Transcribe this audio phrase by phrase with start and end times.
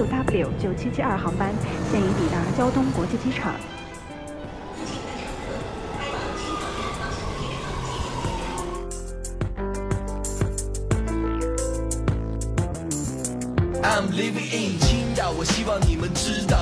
[0.00, 1.52] 6W 九七七二航班
[1.92, 3.54] 现已抵达胶东国际机场。
[13.82, 16.59] I'm living in 青岛，我希望你们知道，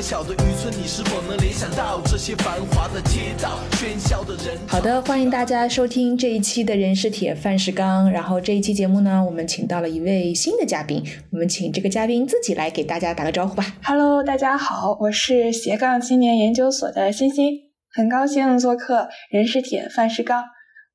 [0.00, 4.56] 个小的渔村，你是否能联想到这些繁华的街道、喧嚣的人？
[4.66, 8.10] 好的，欢迎大家收听这一期的人是铁，饭是钢。
[8.10, 13.76] 然后这一期节目呢，我们请到了一位新的嘉宾，我们请这个嘉宾自己来给大家打个招呼吧。
[13.84, 17.52] Hello，大家好，我是斜杠青年研究所的欣欣，
[17.94, 20.44] 很高兴做客人是铁，饭是钢。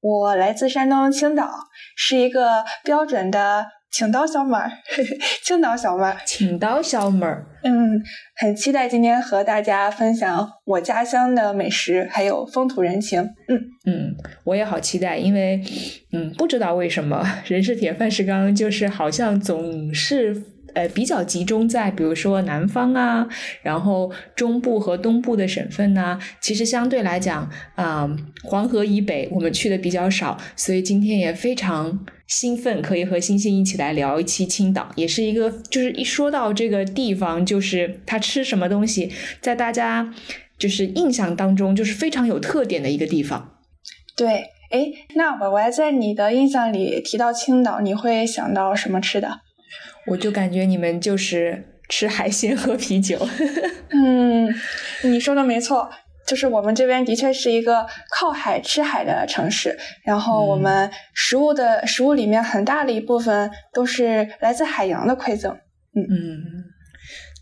[0.02, 1.48] 我来自山东青岛，
[1.96, 3.68] 是一个标准的。
[3.96, 4.70] 青岛小妹儿，
[5.42, 8.04] 青岛小妹儿，青岛小妹儿，嗯，
[8.36, 13.22] 很期待今天和大家分享我家乡的美食，还有风土人情。
[13.48, 15.64] 嗯嗯，我也好期待，因为
[16.12, 20.44] 嗯，不知道为什么人是铁，饭是钢，就是好像总是。
[20.74, 23.26] 呃，比较集中在比如说南方啊，
[23.62, 40.14] 然后中部和东部的省份呢，其实相对来讲，啊，黄河以北我们去的比较少，所以今天也非常兴奋，可以和星星一起来聊一期青岛，也是一个就是一说到这个地方，就是他吃什么东西，在大家
[40.58, 43.58] 就是印象当中就是非常有特点的一个地方。
[44.16, 44.28] 对，
[44.72, 49.42] 哎，那我我在你的印象里提到青岛，你会想到什么吃的？
[50.08, 53.28] 我就感觉你们就是吃海鲜喝啤酒。
[53.90, 54.54] 嗯，
[55.04, 55.90] 你说的没错，
[56.26, 65.54] 就是我们这边的确是一个靠海吃海的城市，然后我们食物的食物里面很大的一部分都是来自海洋的馈赠。
[65.94, 66.66] 嗯嗯，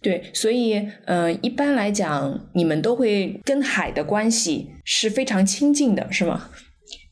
[0.02, 6.50] 对，所以呃，一般来讲，你们都会跟海的关系是非常亲近的，是吗？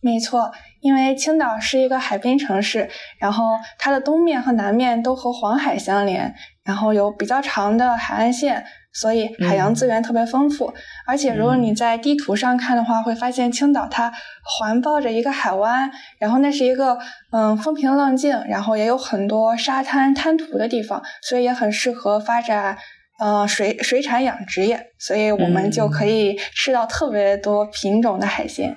[0.01, 0.51] 没错。
[0.81, 2.89] 因为青岛是一个海滨城市，
[3.19, 6.33] 然后它的东面和南面都和黄海相连，
[6.63, 10.73] 然后有比较长的海岸线，所以海洋资源特别丰富。
[11.07, 14.11] 而且如果你在地图上看的话，会发现青岛它
[14.43, 16.97] 环抱着一个海湾，然后那是一个
[17.31, 22.77] 嗯风平浪静，然后也有很多沙滩滩涂的地方，所以也很适合发展
[23.19, 28.75] 呃水水产养殖业，所以我们就可以吃到特别多品种的海鲜。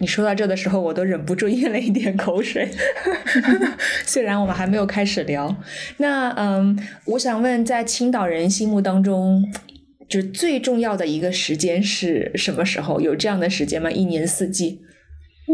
[0.00, 2.68] 你说到这的时候，我都忍不住咽了一点口水。
[4.04, 5.56] 虽然我们还没有开始聊，
[5.96, 9.42] 那嗯，我想问，在青岛人心目当中，
[10.08, 13.00] 就最重要的一个时间是什么时候？
[13.00, 13.90] 有这样的时间吗？
[13.90, 14.82] 一年四季？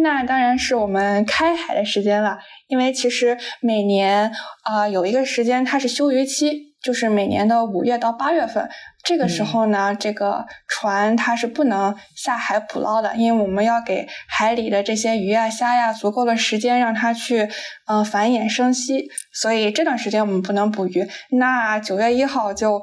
[0.03, 4.33] 那当然是我们开海的时间了，因为其实每年
[4.65, 6.68] 啊有一个时间它是休渔期。
[6.83, 8.69] 就是每年的五月到八月份，
[9.03, 17.49] 这个时候呢，这个船它是不能下海捕捞的，因为我们要给海里的这些鱼啊、虾呀足够的时间让它去
[17.87, 21.09] 嗯繁衍生息，所以这段时间我们不能捕鱼。
[21.31, 22.81] 那九月一号就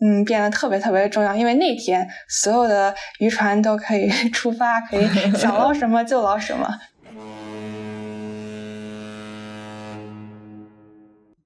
[0.00, 5.08] 嗯变得特别特别重要，因为那天所有的渔船都可以 出发，可以
[5.38, 6.68] 想捞什么就捞什么。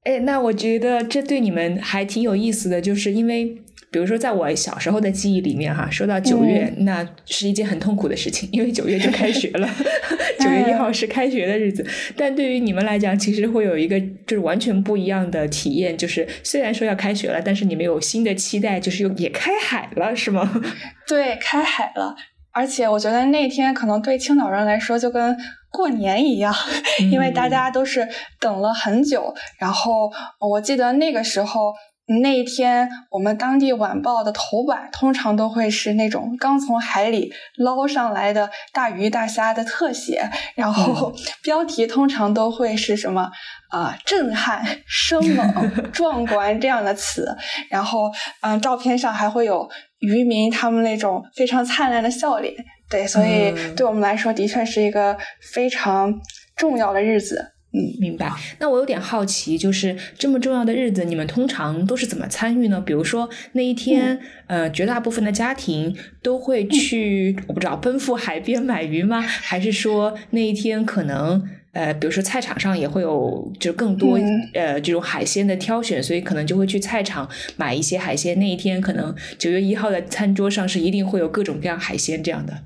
[0.04, 3.44] 哎，那我觉得这对你们还挺有意思的，就是因为，
[3.90, 9.68] 比如说，在我小时候的记忆里面，哈，说到九月，那是一件很痛苦的事情，因为九月就开学了，
[10.40, 11.86] 九月一号是开学的日子。
[12.16, 20.62] 但对于你们来讲，其实会有一个就是完全不一样的体验，就是虽然说要开学了，但是你们有新的期待，就是又也开海了，是吗？
[21.06, 22.16] 对，开海了。
[22.52, 25.36] 而且我觉得那天可能对青岛人来说就跟
[25.70, 26.54] 过年一样，
[27.12, 28.06] 因为大家都是
[28.38, 29.34] 等了很久。
[29.58, 31.72] 然后我记得那个时候
[32.20, 41.12] 那一天，我们当地晚报的头版通常都会是那种刚从海里捞上来的大鱼大虾的特写，然后
[41.42, 43.30] 标题通常都会是什么
[43.70, 47.36] 啊震撼、生猛、壮 观这样的词。
[47.68, 48.10] 然后
[48.40, 49.68] 嗯，照片上还会有。
[50.00, 52.54] 渔民他们那种非常灿烂的笑脸，
[52.88, 55.14] 对，所以对我们来说的确是一个
[55.52, 56.10] 非常
[56.56, 57.52] 重要的日子。
[57.72, 58.32] 嗯，明白。
[58.58, 62.80] 那我有点好奇，就是这么重要的日子，你们通常都是怎么参与呢？
[62.80, 69.20] 比如说那一天，呃，绝大部分的家庭都会去，我不知道奔赴海边买鱼吗？
[69.20, 71.48] 还是说那一天可能？
[71.72, 74.18] 呃，比如说菜场上也会有就更多
[74.54, 78.36] 呃这种海鲜的挑选，所以可能就会去菜场买一些海鲜。
[78.40, 82.64] 那一天可能九月一号的餐桌上是一定会有各种各样海鲜这样的。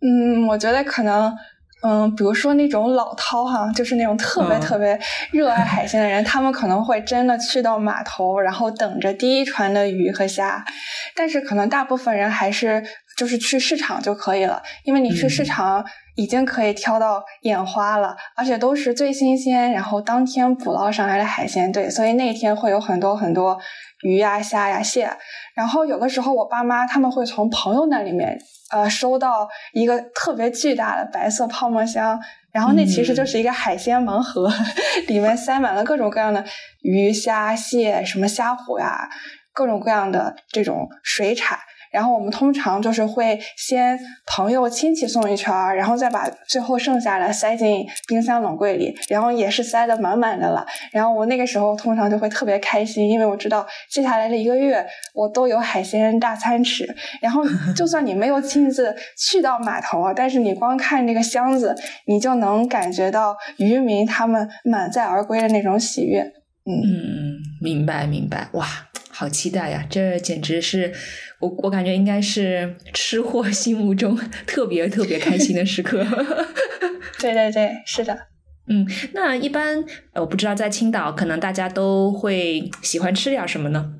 [0.00, 1.36] 嗯，我觉得可能，
[1.82, 4.98] 嗯，比如说那种老饕哈，就是那种特别特别
[5.30, 10.64] 热爱海鲜的人，他们可能会真的去到码头，然后等着第一船的鱼和虾。
[11.16, 12.84] 但是可能大部分人还是
[13.16, 15.84] 就是去市场就可以了，因为你去市场。
[16.16, 21.72] 已经可以挑到眼花了，而且都是最新鲜，然后当天捕捞上来的海鲜。
[21.72, 23.58] 对，所以那天会有很多很多
[24.02, 25.10] 鱼呀、虾呀、蟹。
[25.54, 28.38] 然后有的时候我爸妈他们会从朋友那里面
[28.70, 32.18] 呃收到一个特别巨大的白色泡沫箱，
[32.52, 34.50] 然后那其实就是一个海鲜盲盒，
[35.08, 36.44] 里面塞满了各种各样的
[36.82, 39.08] 鱼、虾、蟹，什么虾虎呀。
[39.52, 41.58] 各种各样的这种水产，
[41.90, 50.64] 然后我们通常就是会先朋友亲戚送一圈儿，然后再把最后剩下的塞进冰箱冷柜里，然后也是塞的满满的了。
[50.92, 56.86] 然后我那个时候通常就会特别开心，因为我知道接下来的一个月我都有海鲜大餐吃。
[57.20, 57.42] 然后
[57.74, 61.74] 就算你没有亲自去到码头啊，但是你光看这个箱子，
[62.06, 66.20] 你就能感觉到渔民他们满载而归的那种喜悦。
[66.66, 68.66] 嗯嗯，明白明白，哇！
[69.12, 69.84] 好期待呀！
[69.90, 70.94] 这简直是
[71.40, 74.16] 我，我感觉应该是吃货心目中
[74.46, 76.04] 特别特别开心的时刻。
[77.18, 78.16] 对对对，是的。
[78.68, 79.84] 嗯，那一般
[80.14, 83.94] 我不知道在青岛，可能大家都会喜欢吃点什么呢？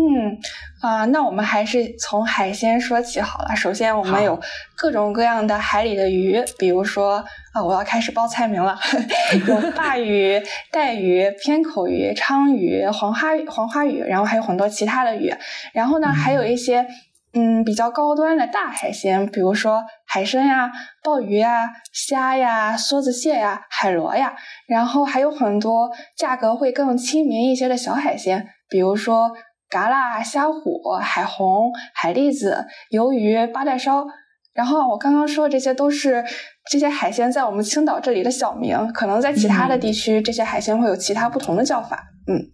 [0.00, 0.38] 嗯
[0.80, 3.56] 啊，那我们还是从海鲜说起好了。
[3.56, 4.40] 首先，我们有
[4.76, 8.78] 各种各样的海里的鱼，比如说啊，我要开始报菜名了，
[9.48, 10.40] 有鲅鱼、
[10.70, 15.34] 带鱼、偏口鱼、鲳鱼、黄花黄花鱼，然后还有很多其他的鱼。
[15.72, 16.86] 然后呢，还有一些
[17.32, 20.70] 嗯比较高端的大海鲜，比如说海参呀、
[21.02, 24.36] 鲍鱼呀、虾呀、梭子蟹呀、海螺呀。
[24.68, 29.32] 然后还有很多价格会更亲民一些的小海鲜，比如说。
[29.70, 34.06] 蛤蜊、虾虎、海虹、海蛎子、鱿鱼、八带烧，
[34.54, 36.24] 然后我刚刚说的这些都是
[36.70, 42.08] 这些海鲜在我们青岛这里的小名，可能在其他的地区这些海鲜会有其他不同的叫法。
[42.26, 42.50] 嗯，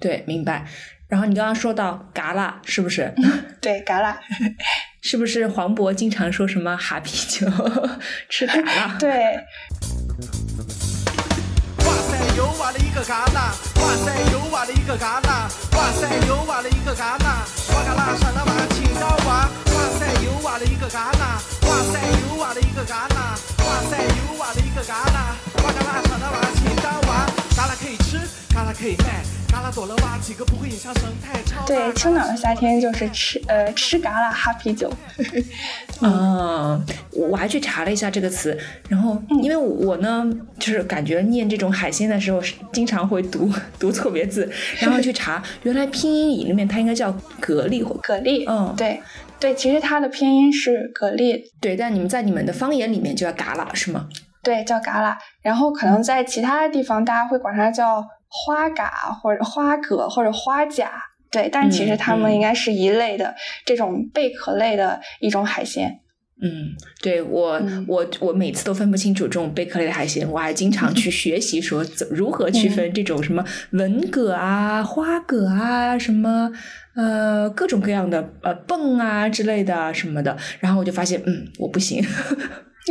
[0.00, 0.64] 对，明白。
[1.08, 3.14] 然后你刚刚说到蛤蜊，是不是？
[3.60, 4.16] 对，蛤蜊，
[5.02, 7.46] 是不是黄渤经常说什么哈啤酒
[8.28, 8.98] 吃蛤蜊？
[8.98, 9.38] 对。
[12.36, 13.36] 又挖了一个旮旯，
[13.80, 14.12] 哇塞！
[14.32, 15.28] 又挖了一个旮旯，
[15.76, 16.08] 哇塞！
[16.26, 17.26] 又挖了一个旮旯，
[17.74, 20.06] 哇嘎啦上了挖，青岛挖，哇塞！
[20.24, 21.22] 又挖了一个旮旯，
[21.68, 22.00] 哇塞！
[22.02, 23.16] 又挖了一个旮旯，
[23.64, 24.02] 哇塞！
[24.02, 28.18] 又挖了一个旮旯，哇嘎啦上了挖，青岛挖，旮旯可以吃，
[28.52, 29.33] 旮旯可以卖。
[31.66, 34.92] 对，青岛的夏天就是吃呃吃嘎啦哈啤酒。
[36.00, 36.78] 啊，
[37.12, 38.56] 我还去查了一下这个词，
[38.88, 40.28] 然后因为我呢
[40.58, 42.40] 就是感觉念这种海鲜的时候
[42.72, 47.10] 经常会读读错别字，然后去查，原来拼音里面它应该叫
[47.40, 48.44] 蛤蜊或蛤蜊。
[48.48, 49.00] 嗯，对
[49.40, 51.42] 对，其实它的拼音是蛤蜊。
[51.60, 54.08] 对，但你们在你们的方言里面就叫嘎啦是吗？
[54.42, 55.16] 对，叫嘎啦。
[55.40, 58.04] 然后可能在其他的地方大家会管它叫。
[58.36, 60.90] 花蛤或者花蛤或者花甲，
[61.30, 63.32] 对，但其实它们应该是一类的
[63.64, 66.00] 这种贝壳类的一种海鲜。
[66.42, 76.50] 嗯，对我我我每次都分不清楚这种贝壳类的海鲜，我还经常去 学习说怎如何区分这种什么文蛤啊、花蛤啊、什么
[76.96, 82.04] 呃各种各样的呃蚌啊之类的什么的，然后我就发现嗯我不行。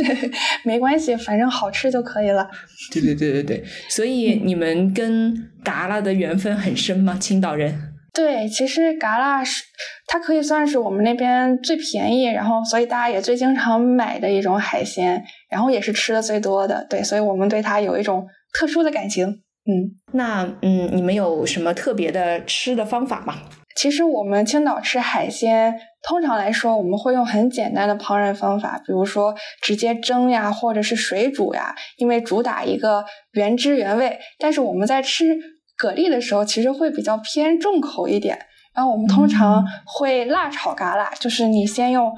[0.64, 2.48] 没关系，反正好吃就可以了。
[2.92, 7.16] 对对对对对，所以你们跟嘎啦的缘分很深吗？
[7.20, 7.90] 青岛人？
[8.12, 9.64] 对，其实嘎啦是
[10.06, 15.20] 它可以算是我们那边最便宜，然后所以大家也最经常买的一种海鲜，
[15.50, 16.86] 然后也是吃的最多的。
[16.88, 19.26] 对，所以我们对它有一种特殊的感情。
[19.66, 23.34] 嗯，那嗯，你们有什么特别的吃的方法吗？
[23.74, 25.74] 其实我们青岛吃海鲜，
[26.06, 34.18] 通常来说我们会用很简单的烹饪方法，比如说直接蒸呀，或者是水煮呀，因为主打一个原汁原味。
[34.38, 35.34] 但是我们在吃
[35.78, 38.38] 蛤蜊的时候，其实会比较偏重口一点。
[38.74, 42.12] 然后我们通常会辣炒蛤蜊，就是你先用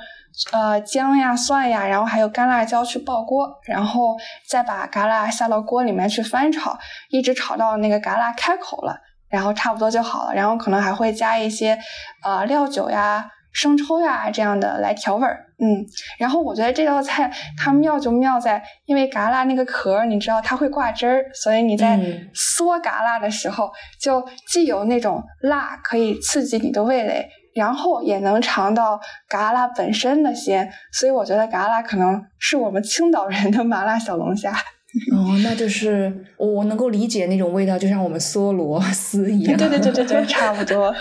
[0.53, 4.17] 呃姜呀、蒜呀，然后还有干辣椒去爆锅，然后
[4.49, 6.77] 再把蛤蜊下到锅里面去翻炒，
[7.11, 8.97] 一直炒到那个蛤蜊开口了。
[9.29, 11.77] 然后差不多就好了，然后可能还会加一些，
[12.23, 15.47] 呃，料酒呀、生抽呀这样的来调味儿。
[15.59, 15.87] 嗯，
[16.19, 21.99] 然后我觉得这道菜它妙就妙在，因为嘎啦那个壳你知道它会挂汁儿，所以你在
[22.35, 34.53] 嗦嘎啦的时候，就既有那种辣可以刺激你的味蕾，然后也能尝到嘎啦本身的鲜，所以我觉得嘎啦可能是我们青岛人的麻辣小龙虾。
[35.13, 39.57] 哦，那就是我我能够理解那种味道，就像我们嗦螺丝一样。
[39.57, 40.95] 对对对对对， 差不多。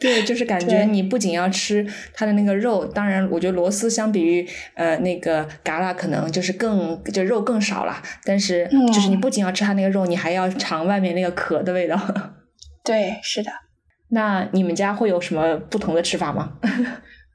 [0.00, 8.02] 对，就是感觉你不仅要吃它的那个肉，当然，我觉得螺丝相比于呃那个嘎啦，可能就是更就肉更少了。
[8.24, 11.98] 但是，就是你不仅要吃它那个肉，你还要尝外面那个壳的味道。
[12.84, 13.50] 对，是的。
[14.08, 16.52] 那你们家会有什么不同的吃法吗？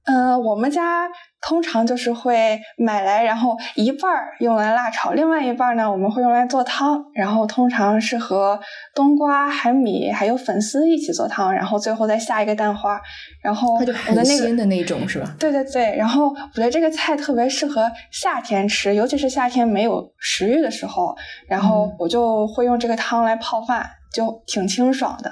[0.07, 1.05] 嗯，我们家
[1.41, 7.03] 通常就是会买来，然后一半儿用来辣炒，另外一半儿呢，我们会用来做汤。
[7.13, 8.57] 然后通常是和
[8.95, 12.99] 冬瓜、海米还有粉丝一起做汤，然后最后再下一个蛋花。
[13.43, 15.35] 然后我的那个鲜的那种是吧？
[15.37, 15.93] 对对对。
[15.97, 21.13] 然后我觉得这个菜特别适合夏天吃，尤其是夏天没有食欲的时候，
[21.49, 25.31] 然后我就会用这个汤来泡饭，就挺清爽的。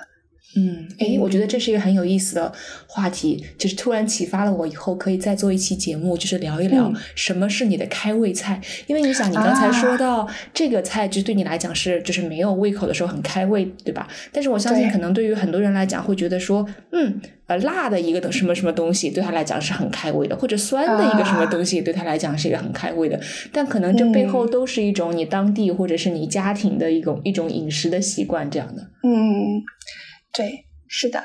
[0.58, 2.52] 嗯，诶，我觉得这是一个很有意思的
[2.88, 8.62] 话题，就是突然启发了我，以后可以再做一期节目，就是聊一聊什么是你的开胃菜。
[8.88, 14.08] 因为你想，你刚才说到这个菜，就对你来讲是就是没有胃口的时候很开胃，对吧？
[14.32, 23.20] 但是我相信，可能对于很多人来讲，会觉得说，嗯，呃，辣的一个什么什么东西对他来讲是很开胃的，或者酸的一个什么东西对他来讲是一个很开胃的。
[23.52, 28.84] 但可能这背后都是一种你当地或者是你家庭的一种一种饮食的习惯这样的。
[29.04, 29.62] 嗯。
[30.36, 31.20] 对，是的，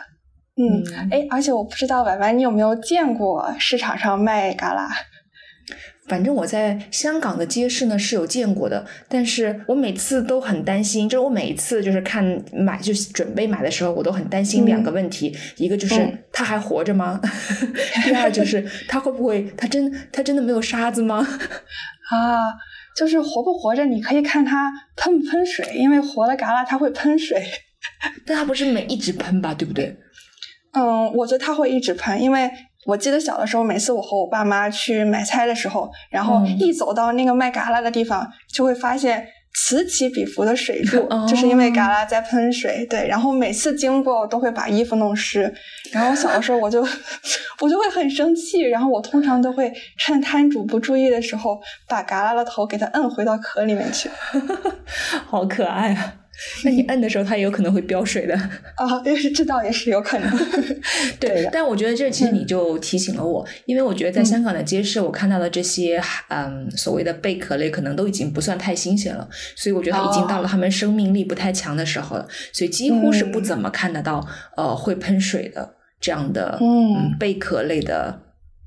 [0.57, 4.89] 嗯，哎，而且我不知道婉婉，你有没有见过市场上卖嘎啦？
[6.09, 17.21] 反正我在香港的街市呢是有见过的，但是我每次都很担心，就是我每一次就是看买就是准备买的时候，我都很担心两个问题，一个就是他还活着吗？
[18.05, 21.19] 第二 就是他会不会他真他真的没有沙子吗？
[22.11, 22.39] 啊，
[22.97, 27.41] 就是活不活着，你可以看他喷不喷水，因为活的嘎啦它会喷水。
[28.27, 29.97] 但它不是每一直喷吧，对不对？
[30.73, 32.51] 嗯，我觉得它会一直喷，因为
[32.87, 42.87] 我记得小的时候，每次我和我爸妈去买菜的时候，然后一走到那个卖嘎啦的地方，就会发现此起彼伏的水柱，就是因为嘎啦在喷水。
[42.89, 45.53] 对，然后每次经过都会把衣服弄湿。
[45.93, 46.81] 然后小的时候我就
[47.61, 54.09] 我就会很生气，然后我通常都会趁摊主不注意的时候，把嘎啦的头给它摁回到壳里面去。
[55.27, 56.15] 好可爱啊！
[56.65, 58.35] 那你摁的时候，它也有可能会飙水的。
[58.77, 59.03] 啊，
[59.35, 60.31] 这倒也是有可能。
[61.21, 78.21] 对，但我觉得这其实你就提醒了我，因为我觉得在香港的街市，我看到的这些嗯所谓的贝壳类，可能都已经不算太新鲜了，所以我觉得已经到了它们生命力不太强的时候了，所以几乎是不怎么看得到呃会喷水的这样的嗯贝壳类的。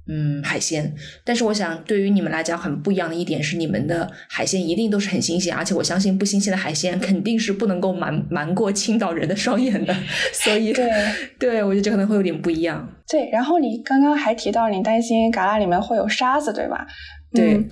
[0.08, 0.94] 嗯，海鲜。
[1.24, 9.96] 但是我想，对于你们来讲，很不一样的一点是，你们的海鲜一定都是很新鲜，而且我相信不新鲜的海鲜肯定是不能够瞒瞒过青岛人的双眼的。
[10.34, 10.92] 所以，对，
[11.40, 12.86] 对我觉得这可能会有点不一样。
[13.08, 16.86] 对，然后你刚刚还提到你担心嘎啦里面会有沙子，对吧？
[17.34, 17.66] 对，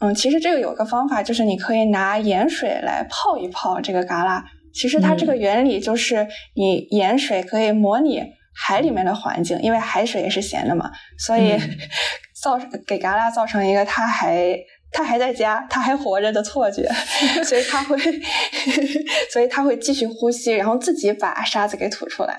[0.00, 4.44] 嗯，其实这个有个方法，就是你可以拿盐水来泡一泡这个嘎啦。
[4.72, 8.22] 其实它这个原理就是你盐水可以模拟。
[8.60, 11.56] 海里面的环境，因为海水也是咸的嘛，所以
[12.34, 14.56] 造给嘎啦造成一个它还
[14.90, 16.88] 它还在家，它还活着的错觉，
[17.44, 17.96] 所以他会
[19.32, 22.38] 所以他会继续呼吸，然后自己把沙子给吐出来。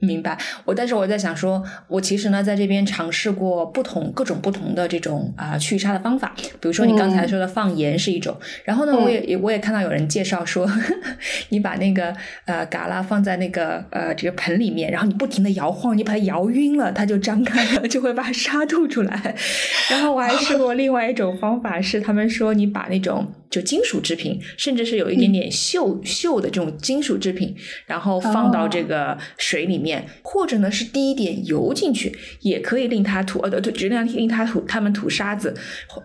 [0.00, 10.70] 明白，我但是我在想说，我其实呢在这边尝试过不同各种不同的这种啊去沙的方法，比如说你刚才说的放盐是一种，然后呢我也也我也看到有人介绍说，
[11.50, 12.14] 你把那个
[12.44, 19.34] 呃嘎啦放在那个呃这个盆里面，然后你不停的摇晃，你把它摇晕了，它就张开了， 就会把沙吐出来。
[19.90, 23.26] 然后我还试过另外一种方法，是他们说你把那种。
[23.50, 27.54] 就金属制品，甚至是有一点点锈锈的这种金属制品，
[27.86, 35.54] 然后放到这个水里面，或者呢是滴一点油进去，也可以令它吐呃对，尽量令它吐，它们吐沙子，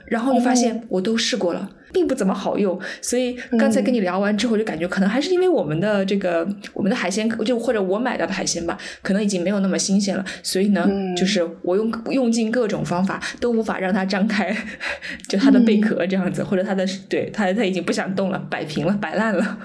[0.06, 1.70] 然后就发现我都试过了。
[1.94, 14.56] 并不怎么好用，所以刚才跟你聊完之后，就感觉可能还是因为我们的这个我们的海鲜，就或者我买到的海鲜吧，可能已经没有那么新鲜了，所以呢，就是我用用尽各种方法都无法让它张开，
[15.30, 19.58] 就它的贝壳这样子，或者它的对它它已经不想动了，摆平了，摆烂了，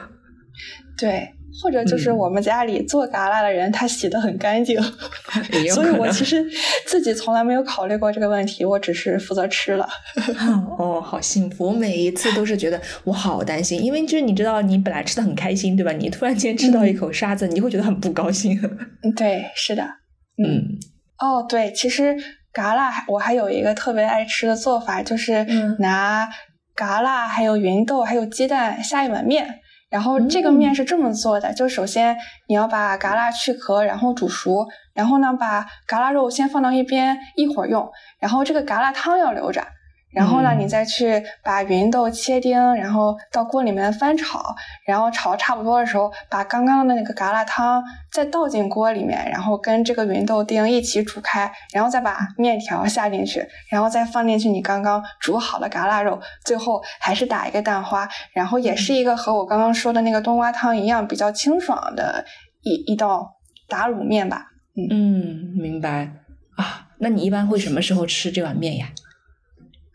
[0.99, 1.38] 对。
[1.63, 4.81] 或者就是我们家里做嘎啦的人，他洗的很干净，
[5.75, 6.45] 所以我其实
[6.87, 9.89] 自己从来没有考虑过这个问题，我只是负责吃了。
[10.79, 11.67] 哦，好幸福！
[11.67, 15.93] 我每一次都是觉得我好担心，因为就是你知道，你本来吃的很开心，对吧？
[15.93, 18.59] 你突然间吃到一口沙子，你会觉得很不高兴。
[19.03, 20.79] 嗯，对，是的，嗯，
[21.19, 22.17] 哦，对，其实
[22.53, 25.45] 嘎啦我还有一个特别爱吃的做法，就是
[25.81, 26.29] 拿
[26.75, 29.58] 嘎啦、还有芸豆、还有鸡蛋下一碗面。
[29.91, 32.17] 然后这个面是这么做的，就首先
[32.47, 39.67] 你要把嘎啦去壳，然后煮熟，然后呢把嘎啦肉先放到一边，一会儿用，然后这个嘎啦汤要留着。
[40.11, 44.43] 然后呢，你再去把芸豆切丁，然后到锅里面翻炒，
[44.87, 62.25] 然后炒差不多的时候，把刚刚的那个嘎啦汤再倒进锅里面，然后跟这个芸豆丁一起煮开，然后再把面条下进去，然后再放进去你刚刚煮好的嘎啦肉，最后还是打一个蛋花，然后也是一个和我刚刚说的那个冬瓜汤一样比较清爽的
[62.63, 63.37] 一一道
[63.69, 64.47] 打卤面吧。
[64.91, 66.11] 嗯，明白
[66.57, 66.87] 啊。
[67.01, 68.89] 那你一般会什么时候吃这碗面呀？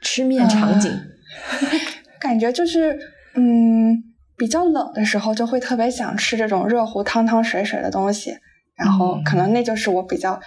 [0.04, 0.92] 吃面场景，
[2.20, 3.00] 感觉就是
[3.36, 4.04] 嗯，
[4.38, 8.38] 比较冷的时候就会特别想吃这种热乎汤汤水水的东西，
[8.76, 10.40] 然后可能那就是我比较，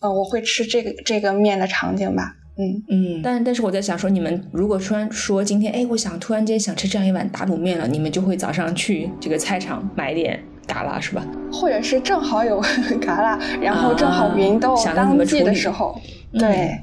[0.00, 2.34] 呃，我会吃这个这个面的场景吧。
[2.60, 11.24] 嗯嗯，但但是我在想说，你们如果突然说今天，哎，我想突然间想吃这样一碗打卤面了，你们就会早上去这个菜场买点嘎啦是吧？
[11.52, 12.60] 或者是正好有
[13.00, 15.98] 嘎啦，然后正好芸豆当季的时候，
[16.32, 16.76] 对，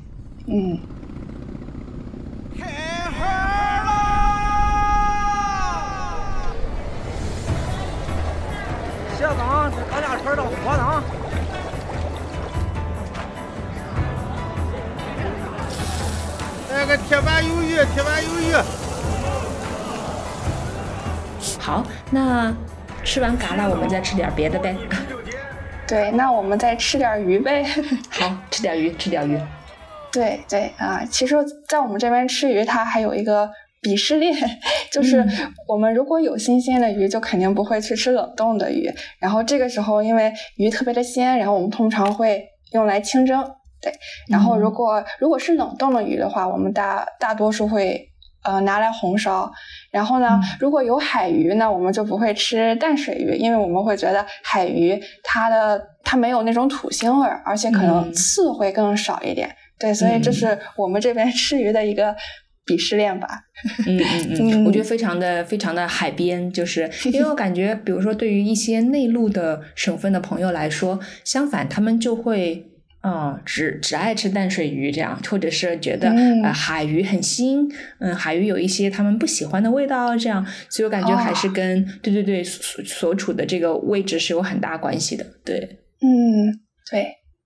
[0.48, 0.80] 嗯。
[0.80, 1.05] 开
[9.70, 11.04] 刚，高架村的火呢？
[16.70, 18.54] 那个铁板鱿鱼，铁板鱿鱼。
[21.60, 22.54] 好，那
[23.04, 24.76] 吃完嘎啦，我们再吃点别的呗。
[25.88, 27.64] 对，那我们再吃点鱼呗。
[28.10, 29.40] 好，吃点鱼，吃点鱼。
[30.12, 31.36] 对对啊，其实，
[31.68, 33.50] 在我们这边吃鱼，它还有一个
[33.86, 34.36] 鄙视链，
[34.92, 35.24] 就是
[35.68, 38.92] 我们如果有新鲜的鱼，就肯定不会去吃冷冻的鱼。
[39.20, 43.40] 然后这个时候，因为鱼特别的鲜，然后我们通常会用来清蒸。
[43.80, 43.94] 对，
[44.28, 48.10] 然后如果如果是冷冻的鱼的话，我们大大多数会
[48.44, 49.52] 呃拿来红烧。
[49.92, 59.56] 然后呢，如果有海鱼呢，我们就不会吃淡水鱼，因为我们会觉得海鱼它的它没有那种土腥味儿，而且可能刺会更少一点。
[59.78, 62.16] 对，所以这是我们这边 吃鱼的一个
[62.66, 63.28] 鄙视链吧。
[63.88, 72.72] 嗯嗯 嗯，我觉得非常的非常的海边，就是 因为我感觉，比如说对于一些内陆的省份的朋友来说，相反他们就会。
[73.08, 76.10] 嗯，只只爱吃淡水鱼这样，或者是觉得
[76.44, 85.24] 呃海鱼很腥，嗯，海鱼有一些他们不喜欢的味道这样，所以我感觉还是跟对对对所所处的这个位置是有很大关系的。
[85.46, 85.60] 对，
[86.02, 86.50] 嗯，
[86.90, 87.02] 对，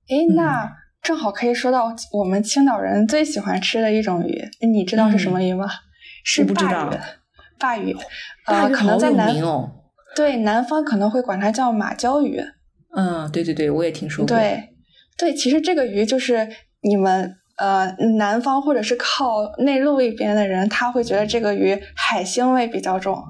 [0.08, 0.66] 哎，那
[1.02, 5.68] 正好可以说到我们青岛人最喜欢吃的一种鱼，你知道是什么鱼吗？
[6.24, 6.98] 是鲅鱼，
[7.60, 7.96] 鲅鱼，
[8.46, 9.34] 呃，可能在南
[10.16, 12.42] 对南方可能会管它叫马鲛鱼。
[12.96, 14.36] 嗯，对对对，我也听说过。
[14.36, 14.64] 对。
[15.18, 16.48] 对，其实这个鱼就是
[16.82, 23.22] 你们呃南方或者是靠内陆一边的人，他会觉得这个鱼海腥味比较重。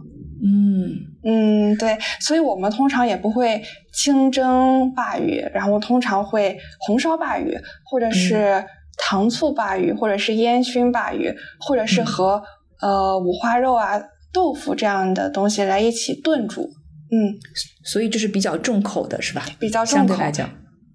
[0.44, 3.62] 嗯嗯，对，所以我们通常也不会
[3.94, 8.64] 清蒸鲅鱼，然后通常会红烧鲅鱼，或者是
[8.98, 12.42] 糖醋鲅鱼，或者是烟熏鲅鱼，或者是和
[12.82, 14.02] 呃五花肉啊、
[14.32, 16.70] 豆腐这样的东西来一起炖煮。
[17.12, 17.36] 嗯，
[17.84, 19.44] 所以就是比较重口的是吧？
[19.60, 20.50] 比较重口来讲。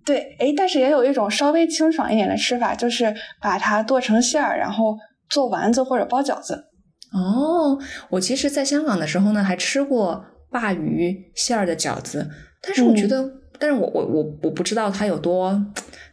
[0.06, 4.96] 对，哎，但是也有一种稍微清爽一点的吃法，就是把它剁成馅儿，然后
[5.28, 6.64] 做丸子或者包饺子。
[7.14, 7.78] 哦，
[8.10, 12.28] 我其实在香港的时候呢，还吃过鲅鱼馅儿的饺子，
[12.60, 15.64] 但是我觉得，但是我我我我不知道它有多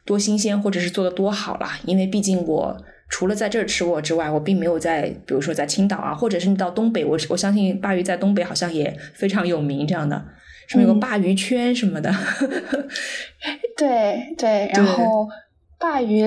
[0.05, 2.77] 多新鲜，或者是做的多好啦，因为毕竟我
[3.09, 10.23] 除了在这儿吃过之外，我并没有在，比如说在青岛啊，或者是你到东北，我我相信鲅鱼在东北好像也非常有名这样的。
[10.67, 12.09] 什么有个鲅鱼圈什么的，
[13.75, 15.27] 对对，然后
[15.79, 16.23] 鲅鱼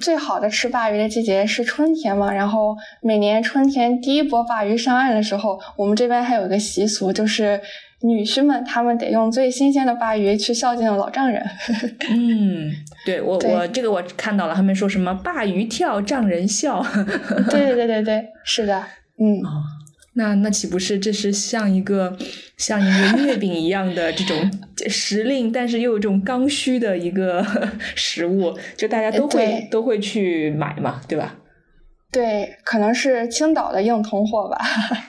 [0.00, 7.60] 最好的吃鲅鱼的季节是春天嘛，然后每年春天第一波鲅鱼上岸的时候，我们这边还有一个习俗，就是
[8.00, 11.44] 女婿们他们得用最新鲜的鲅鱼去孝敬老丈人。
[12.10, 12.72] 嗯，
[13.04, 16.84] 对我我这个我看到了，他们说什么鲅鱼跳丈人笑。
[17.50, 18.82] 对对对对对，是的，
[19.18, 19.42] 嗯。
[20.14, 22.16] 那那岂不是这是像一个
[22.58, 24.50] 像一个月饼一样的这种
[24.88, 27.46] 时令，但是又有这种刚需的一个
[27.96, 31.36] 食物，就大家都会都会去买嘛，对吧？
[32.12, 34.58] 对，可能是青岛的硬通货吧。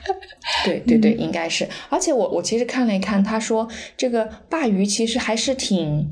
[0.64, 1.68] 对对对，应该是。
[1.90, 6.10] 而且我我其实看了一看，他说这个鲅鱼其实还是挺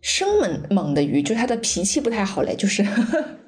[0.00, 2.84] 生猛猛的鱼，就是它的脾气不太好嘞，就是。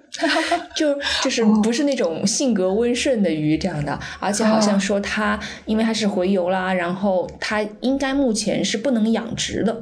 [0.75, 9.73] 就就是不是那种性格温顺的鱼这样的，而且好像说它因为它是洄游啦，然后它应该目前是不能养殖的。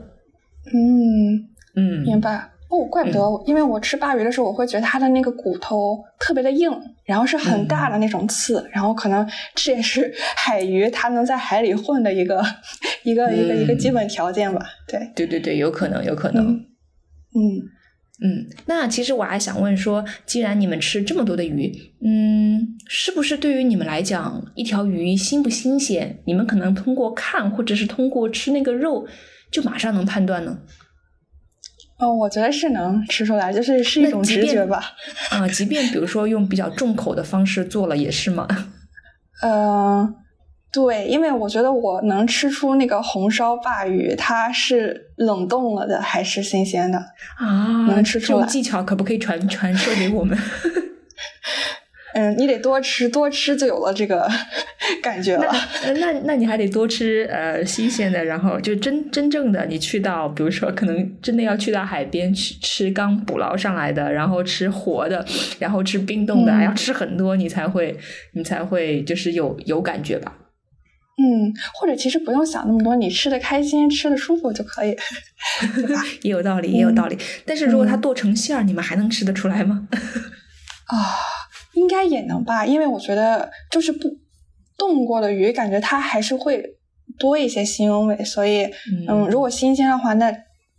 [0.73, 2.49] 嗯嗯，明白。
[2.71, 6.71] 哦，怪不得，因为我吃鲅鱼的时候，我会觉得它的那个骨头特别的硬，
[7.05, 12.43] 然后是很大的那种刺，然后可能这也是海鱼它能在海里混的一个
[13.03, 14.65] 一个一个一个基本条件吧？
[14.89, 15.13] 对。
[15.15, 17.61] 对对对，有可能有可能，嗯。
[18.21, 21.73] 嗯，那其实我还想问说，既然你们吃这么多的鱼，
[22.05, 29.07] 嗯，是不是对于你们来讲，一条鱼新不新鲜，你们可能通过看或者是通过吃那个肉，
[29.51, 30.59] 就马上能判断呢？
[31.99, 34.93] 哦，我觉得是能吃出来，就是是一种直觉吧。
[35.31, 38.47] 啊，即便比如说用比较重口的方式做了，也是吗？
[39.43, 40.15] 呃，
[40.73, 46.99] 对，因为我觉得我能吃出那个红烧鲅鱼，它是冷冻了的还是新鲜的
[47.37, 47.87] 啊？
[47.89, 48.47] 能吃出来。
[48.47, 50.37] 技巧可不可以传传授给我们？
[52.15, 54.29] 嗯，你得多吃，多吃就有了这个
[55.03, 55.51] 感觉了。
[55.85, 65.25] 那那那你还得多吃呃新鲜的，然后就真真正的你去到，比如说可能真的要去到海边去吃刚捕捞上来的，然后吃活的，
[65.59, 67.97] 然后吃冰冻的，要吃很多你才会
[68.33, 70.35] 你才会就是有有感觉吧。
[71.19, 74.97] 嗯，或者其实不用想那么多，你吃的开心，吃的舒服就可以，
[75.75, 76.03] 对吧？
[76.23, 77.19] 也有道理，也有道理。
[77.47, 79.89] 但是如果它剁成馅儿，你们还能吃得出来吗？
[80.89, 80.97] 啊。
[81.75, 84.01] 应该也能吧，因为我觉得就是不
[84.77, 86.63] 冻过的鱼，感觉它还是会
[87.19, 88.65] 多一些腥味，所以
[89.09, 90.31] 嗯，如果新鲜的话，那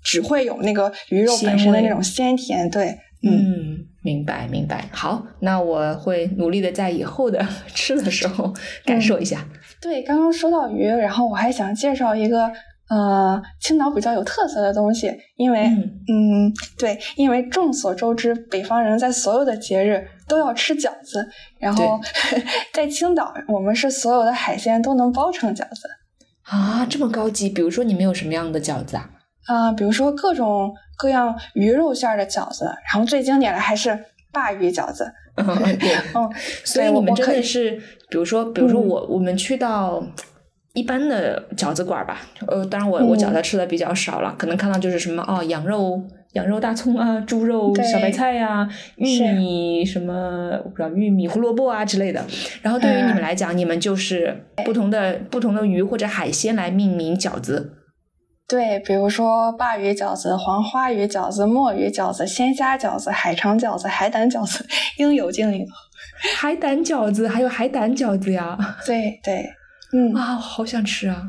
[0.04, 2.70] 只会有那个鱼肉本身的那种鲜甜。
[2.70, 4.88] 对，嗯，明白明白。
[4.92, 7.44] 好，那我会努力的在以后的
[7.74, 8.54] 吃的时候
[8.86, 9.44] 感受一下。
[9.84, 12.50] 对，刚刚说到鱼，然后我还想介绍一个。
[12.90, 22.00] 呃，青岛比较有特色的东西，因为嗯，对，因为众所周知，北方人在所有的节日都要吃饺子，然后
[22.74, 25.88] 在青岛，我们是所有的海鲜都能包成饺子
[26.44, 27.50] 啊，这么高级。
[27.50, 29.10] 比如说，你们有什么样的饺子啊？
[29.48, 33.90] 啊，比如说各种各样鱼肉馅的饺子，然后最经典的还是
[34.34, 35.12] 鲅鱼饺子。
[35.36, 35.48] 嗯，
[35.80, 36.30] 对， 嗯，
[36.64, 37.82] 所以你们真的是，
[38.14, 40.04] 比如说，比如说我我们去到。
[40.76, 52.26] 一般的饺子馆吧，呃，当然我我饺子吃的比较少了，可能看到就是什么哦，羊肉羊肉大葱啊，猪肉小白菜呀，玉米什么我不知道玉米胡萝卜啊之类的。
[52.64, 57.74] 然后对于你们来讲，你们就是不同的不同的鱼或者海鲜来命名饺子。
[58.48, 64.66] 对，比如说鲅鱼饺子、黄花鱼饺子、墨鱼饺子、鲜虾饺子、海肠饺子、海胆饺子，
[64.98, 65.66] 应有尽有。
[66.38, 68.58] 海胆饺子还有海胆饺子呀？
[68.86, 69.54] 对对。
[69.96, 71.24] 嗯啊，好想吃啊！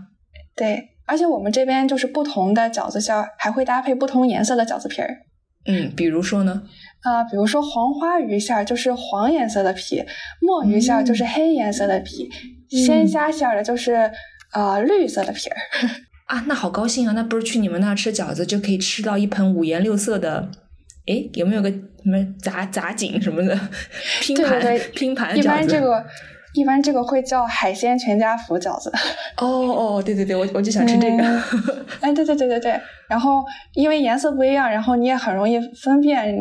[0.57, 5.19] 对，而且我们这边就是不同的饺子馅儿，还会搭配不同颜色的饺子皮儿。
[5.67, 6.63] 嗯，比如说呢？
[7.03, 10.03] 啊，比如说黄花鱼馅儿就是黄颜色的皮，
[10.41, 12.31] 墨鱼馅儿就是黑颜色的皮，
[12.71, 14.11] 鲜虾馅儿的就是
[14.55, 15.57] 呃绿色的皮儿。
[16.25, 17.13] 啊，那好高兴啊！
[17.13, 20.51] 那不是去你们那吃饺子就可以吃到一盆五颜六色的？
[21.07, 23.59] 哎，有没有个什么杂杂锦什么的
[24.23, 25.37] 拼盘拼盘？
[25.37, 26.05] 一般这个。
[26.57, 28.89] 一般这个会叫海鲜全家福饺子。
[29.39, 29.45] 哦
[29.99, 31.25] 哦，对对对，我我就想吃这个。
[32.01, 32.81] 哎，对对对对对。
[33.09, 36.33] 然后因为颜色不一样，然后你也很容易分辨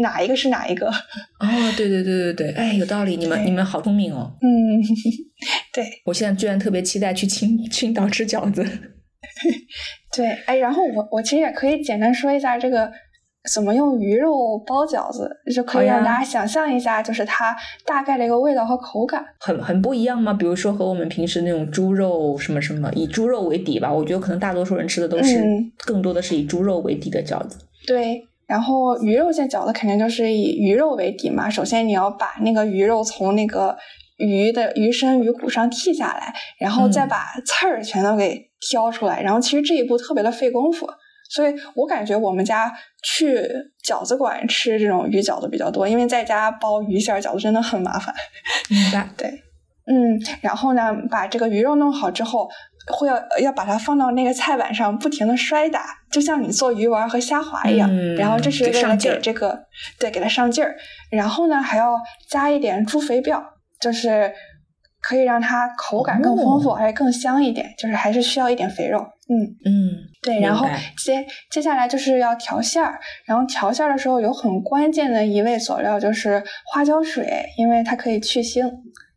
[0.00, 0.88] 哪一个是哪一个。
[0.88, 4.36] 哦，对对对对对，哎，有道理，你们你们好聪明哦。
[4.42, 4.82] 嗯，
[5.72, 5.86] 对。
[6.06, 8.66] 我现在居然特别期待去青青岛吃饺子。
[10.16, 12.90] 对，哎，然后我我其实也可以简单说一下这个。
[13.52, 17.54] 怎么用鱼肉包饺子，就可以让大家想象一下，就是它
[17.84, 20.32] 大概的一个味道和口感，很很不一样吗？
[20.32, 25.44] 比如说和我们平时那种猪肉什么什么，以猪肉为底吧，我觉得可能大多数人吃的都是
[25.84, 27.58] 更多的是以猪肉为底的饺子。
[27.86, 31.50] 对，然后鱼肉馅饺子肯定就是以鱼肉为底嘛。
[31.50, 33.76] 首先你要把那个鱼肉从那个
[34.16, 40.88] 鱼的鱼身、鱼骨上剔下来，然后再把刺儿全都给挑出来，然后其实这一步特别的费功夫。
[41.30, 42.70] 所以我感觉我们家
[43.04, 43.46] 去
[43.86, 48.14] 饺子馆吃这种鱼饺子比较多，因为在家包鱼馅饺子真的很麻烦。
[48.70, 49.08] 明白？
[49.16, 49.28] 对，
[49.86, 52.48] 嗯，然后呢，把这个鱼肉弄好之后，
[52.86, 57.88] 会要要把它放到那个菜板上，不停的摔打，就像你做鱼丸和虾滑一样。
[58.16, 59.66] 然后这是为了给这个
[59.98, 60.74] 对给它上劲儿。
[61.10, 63.42] 然后呢，还要加一点猪肥膘，
[63.80, 64.32] 就是
[65.06, 67.74] 可以让它口感更丰富，还更香一点。
[67.76, 68.98] 就是还是需要一点肥肉。
[69.28, 69.36] 嗯
[69.66, 69.90] 嗯。
[70.22, 78.70] 对，然后接接下来就是要调馅儿，然后调馅儿的时候有很关键的一味佐料就是花椒水，因为它可以去腥，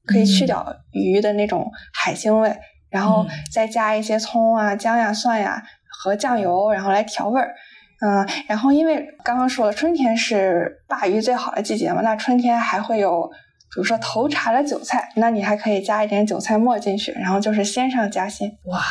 [0.06, 2.54] 可以去掉鱼的那种海腥味，
[2.90, 7.56] 然后再加一些葱啊、姜呀、蒜呀和酱油，然后来调味儿。
[8.00, 13.32] 嗯，然后因为刚刚说了，春天是鲅鱼最好的季节嘛，那春天还会有，
[13.74, 18.58] 比如说头茬的韭菜，那你还可以加一点韭菜末进去，然后就是鲜上加鲜。
[18.64, 18.82] 哇！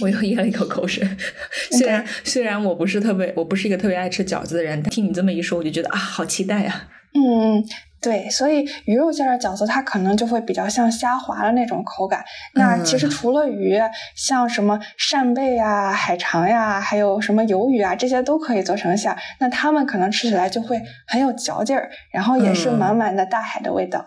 [0.00, 1.06] 我又咽了一口口水，
[1.72, 6.88] 虽然虽然我不是特别，我不是一个特别爱吃饺子的人，但听你这么一说，我就觉得啊，好期待啊！
[7.12, 7.62] 嗯，
[8.04, 12.22] 对，所以鱼肉馅的饺子它可能就会比较像虾滑的那种口感。
[12.52, 13.80] 那其实除了鱼，
[14.14, 19.16] 像什么扇贝呀、海肠呀，还有什么鱿鱼啊，这些都可以做成馅。
[19.40, 24.04] 那它们可能吃起来就会很有嚼劲儿，然后也是满满的大海的味道。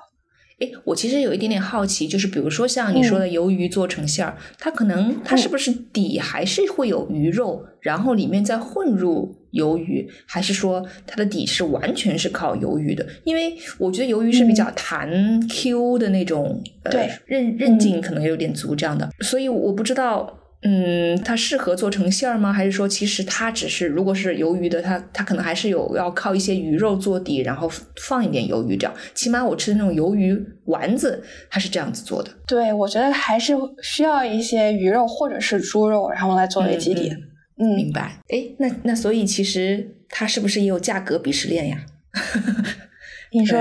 [0.59, 13.05] 哎，我其实有一点点好奇，就是比如说像你说的鱿鱼做成馅儿，它可能它是不是底还是会有鱼肉，然后里面再混入鱿鱼，还是说它的底是完全是靠鱿鱼的？
[13.23, 15.09] 因为我觉得鱿鱼是比较弹
[15.47, 20.41] Q 的那种，呃对，韧韧劲可能有点足这样的，所以我不知道。
[20.63, 22.51] 嗯，它适合做成馅儿吗？
[22.51, 28.93] 还是说，其实它只是，如果是鱿鱼的，它它可能还是有要靠一些鱼肉做底，然后放一点鱿鱼这样。
[29.13, 32.31] 起码我吃的那种鱿鱼丸子，它是这样子做的。
[32.47, 37.07] 对，我觉得还是需要一些鱼肉或者是猪肉，然后来作为基底。
[37.09, 37.21] 嗯，
[37.57, 38.19] 明白。
[38.29, 41.77] 哎，那那所以其实它是不是也有价格鄙视链呀？
[43.33, 43.59] 你说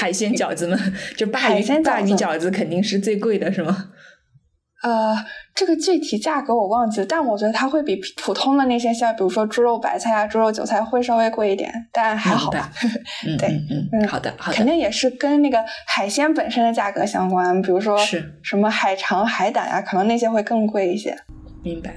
[0.00, 0.78] 海鲜饺子们，
[1.16, 3.90] 就鲅鱼鲅鱼饺子肯定是最贵的，是吗？
[4.82, 5.14] 呃，
[5.54, 12.72] 这个具体价格我忘记了，但我觉得它会比普通的那些像比如说猪肉白菜啊、猪肉韭菜会稍微贵一点，但还好吧。
[13.38, 21.14] 对，嗯嗯，好的好的，肯定也是跟那个海鲜本身的价格相关，比如说是什么海肠、海胆啊，可能那些会更贵一些。
[21.62, 21.94] 明白。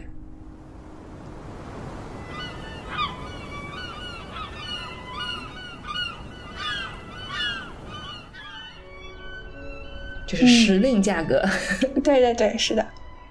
[10.33, 11.43] 就是时令价格，
[12.03, 12.85] 对对对，是的。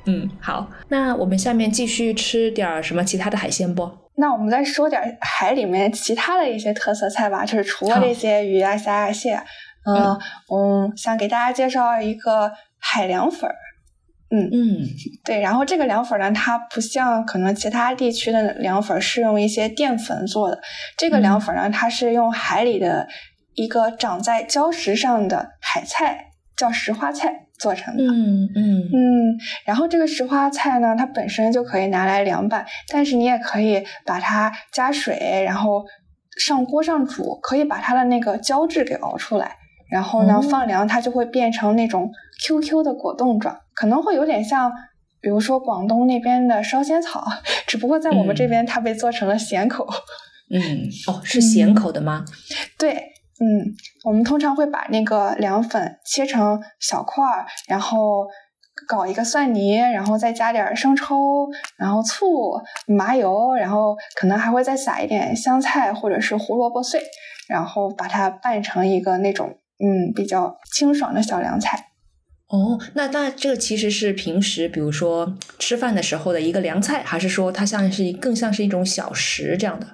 [0.07, 3.88] 嗯，好，那我们下面继续吃点什么其他的海鲜不？
[4.17, 9.35] 那我们再说点海里面其他的一些特色菜吧，就是除了这些鱼啊、虾啊、蟹，
[9.87, 10.19] 嗯
[10.53, 13.55] 嗯，想给大家介绍一个海凉粉儿。
[14.35, 14.88] 嗯嗯，
[15.25, 20.61] 对，然后这个凉粉呢，它不像可能其他地区的凉粉是用一些淀粉做的，
[20.97, 23.07] 这个凉粉呢，它是用海里的
[23.55, 26.32] 一个长在礁石上的海菜。
[26.57, 35.85] 叫石花菜做成的，嗯嗯嗯，然后这个石花菜呢，它本身就可以拿来凉拌，但是你也可以把它加水，然后
[36.38, 39.57] 上锅上煮，可以把它的那个胶质给熬出来，
[39.91, 42.11] 然后呢放凉，它就会变成那种
[42.45, 44.71] QQ 的果冻状，可能会有点像，
[45.21, 47.25] 比如说广东那边的烧仙草，
[47.67, 49.88] 只不过在我们这边它被做成了咸口。
[50.51, 52.25] 嗯，哦，是咸口的吗？
[52.79, 53.12] 对。
[53.43, 53.75] 嗯，
[54.05, 58.29] 我们通常会把那个凉粉切成小块儿，然后
[58.87, 62.53] 搞一个蒜泥，然后再加点生抽，然后醋、
[62.87, 67.03] 麻油，然后可能还会再撒一点香菜或者是胡萝卜碎，
[67.49, 71.89] 然后把它拌成一个那种嗯比较清爽的小凉菜。
[72.47, 79.87] 哦，那那这个其实是平时比如说吃饭的时候的一个凉菜，还是说它像是更像是一种小食这样的？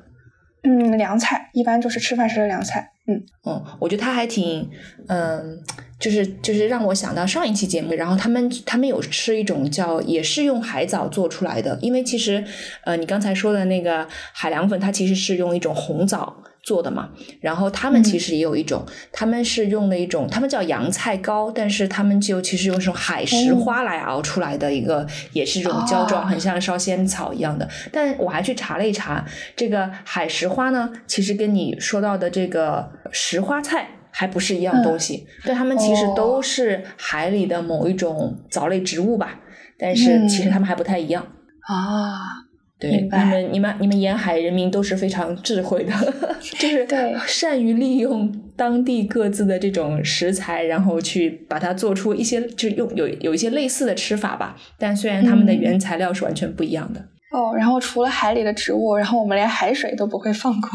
[0.69, 2.91] 嗯，凉菜一般就是吃饭时的凉菜。
[3.07, 4.69] 嗯嗯，我觉得他还挺，
[5.07, 5.59] 嗯，
[5.99, 12.45] 就是就是让我想到上一期节目，然后他们他们有吃一种叫也是用海藻做出来的，因为其实
[12.85, 16.37] 呃你刚才说的那个海凉粉，它其实是用一种红枣。
[16.69, 17.09] 做的嘛，
[17.41, 27.67] 然后他们其实也有一种，他们是用的一种，他们叫洋菜糕，但是他们就其实用这种海石花来熬出来的一个，也是这种胶状，很像烧仙草一样的。
[27.91, 29.25] 但我还去查了一查，
[29.57, 39.41] 这个海石花呢，其实跟你说到的这个石花菜还不是一样东西，但他们其实都是海里的某一种藻类植物吧，
[39.79, 41.23] 但是其实他们还不太一样。
[41.63, 42.45] 啊。
[42.81, 45.93] 对，你们、你们、你们沿海人民都是非常智慧的，
[46.59, 46.87] 就是
[47.27, 54.57] 善于利用当地各自的这种食材，然后去把它做出一些，就是用有有一些类似的吃法吧。
[54.79, 57.01] 但虽然他们的原材料是完全不一样的。
[57.33, 60.71] 哦，然后除了海里的植物，然后我们连海水都不会放过。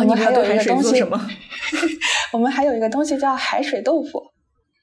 [0.00, 1.30] 我们还有一个东西，什么？
[2.34, 4.20] 我们还有一个东西叫海水豆腐。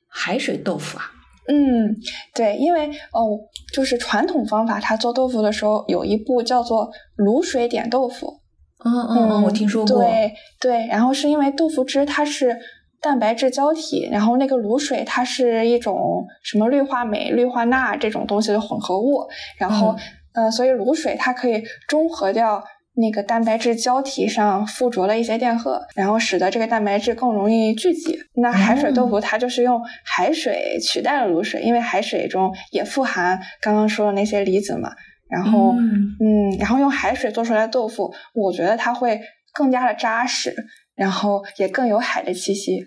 [0.07, 1.11] 海水豆腐啊。
[1.47, 1.95] 嗯，
[2.33, 3.39] 对，因为哦，
[3.73, 8.41] 就是传统方法，它做豆腐的时候有一步叫做卤水点豆腐。
[8.83, 9.97] 嗯嗯嗯，我听说过。
[9.97, 12.57] 对对，然后是因为豆腐汁它是
[13.01, 19.27] 蛋白质胶体，然后那个卤水它是一种什么氯化镁、氯化钠这种东西的混合物，
[19.57, 19.95] 然后
[20.33, 22.63] 嗯，所以卤水它可以中和掉。
[22.97, 28.17] 那个蛋白质胶体上附着了一些电荷，然后使得这个蛋白质更容易聚集。
[28.35, 34.91] 那海水豆腐它就是用海水取代了卤水，因为海水中也富含刚刚说的那些离子嘛。
[35.27, 35.73] 然后，
[36.19, 39.19] 嗯，然后用海水做出来的豆腐，我觉得它会
[39.53, 40.55] 更加的扎实，
[40.95, 42.79] 然后也更有海的气息。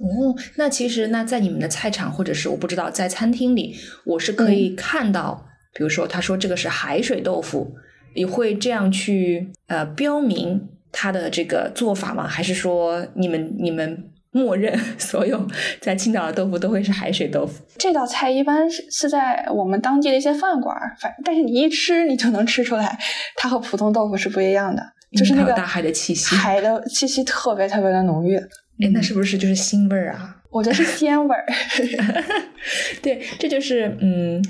[0.00, 7.72] 哦，那其实那在你们的菜场或者是我不知道在餐厅里，我是可以看到，比如说他说这个是海水豆腐。
[8.14, 12.26] 你会这样去呃标明它的这个做法吗？
[12.26, 15.46] 还是说你们你们默认所有
[15.80, 17.62] 在青岛的豆腐都会是海水豆腐？
[17.78, 22.98] 这道菜一般是是在我们当地的一些饭馆，反但是你一吃你就能吃出来，
[23.36, 24.82] 它和普通豆腐是不一样的，
[25.16, 28.36] 就是那个大海的气息，海的气息特别特别的浓郁。
[28.36, 30.36] 哎，那是不是就是腥味儿啊？
[30.50, 31.46] 我觉得是鲜味儿。
[33.02, 34.44] 对，这就是嗯。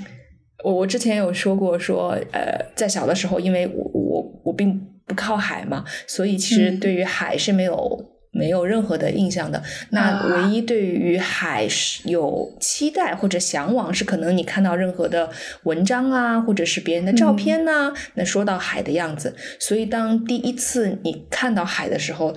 [0.65, 8.11] 我我之前有说过，说呃，在小的时候，因为我我我并不靠海嘛，所以其实对于海是没有。
[8.37, 15.29] 没有任何的印象的，那唯一对于海是有期待或者向往，是可能你看到任何的
[15.63, 19.33] 文章啊，或者是别人的照片呐，那说到海的样子。
[19.57, 22.35] 所以当第一次你看到海的时候，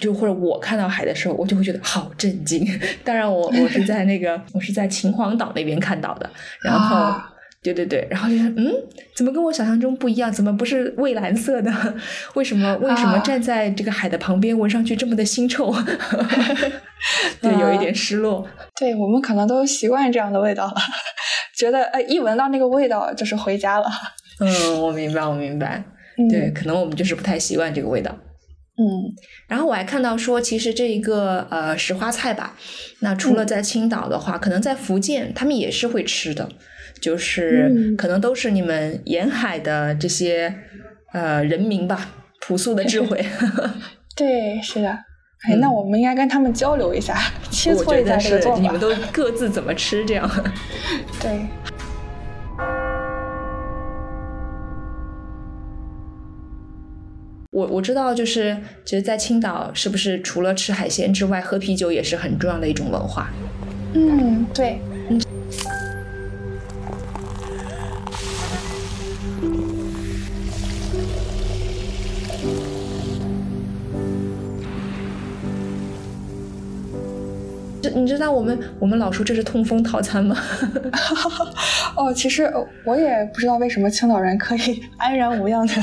[0.00, 2.66] 就或者我看到海的时候，我就会觉得好震惊。
[3.04, 6.30] 当然，我我是在那个我是在秦皇岛那边看到的，
[6.62, 7.14] 然后。
[7.72, 8.72] 对对对，然后就是嗯，
[9.14, 10.30] 怎么跟我想象中不一样？
[10.32, 11.72] 怎么不是蔚蓝色的？
[12.34, 15.74] 为什么为什么站在这个海的旁边，闻上去这么的腥臭？
[17.40, 18.46] 对，有一点失落。
[18.78, 20.74] 对我们可能都习惯这样的味道了，
[21.56, 23.86] 觉得呃，一闻到那个味道就是回家了。
[24.40, 25.82] 嗯，我明白，我明白。
[26.30, 28.16] 对，可能我们就是不太习惯这个味道。
[28.78, 29.08] 嗯，
[29.48, 32.54] 然后我还看到说，其实这一个呃石花菜吧，
[33.00, 36.46] 那除了在青岛的话，可能在福建他们也是会吃的。
[37.00, 40.54] 就是可能都是你们沿海的这些
[41.12, 43.24] 呃人民吧，朴素的智慧。
[44.16, 44.88] 对，是的。
[45.48, 47.16] 哎，那我们应该跟他们交流一下，
[47.50, 48.60] 切磋一下这个做法。
[48.60, 50.28] 你们都各自怎么吃这样？
[51.20, 51.46] 对。
[57.52, 63.30] 我我知道，就是其实，在青岛，是不是除了吃海鲜之外，喝啤酒也是很重要的一种文化？
[63.94, 64.78] 嗯，对。
[77.96, 80.36] 你知道我们我们老说这是痛风套餐吗？
[81.96, 82.52] 哦，其实
[82.84, 85.74] 我也不知道为什么青岛人可以安然无恙的，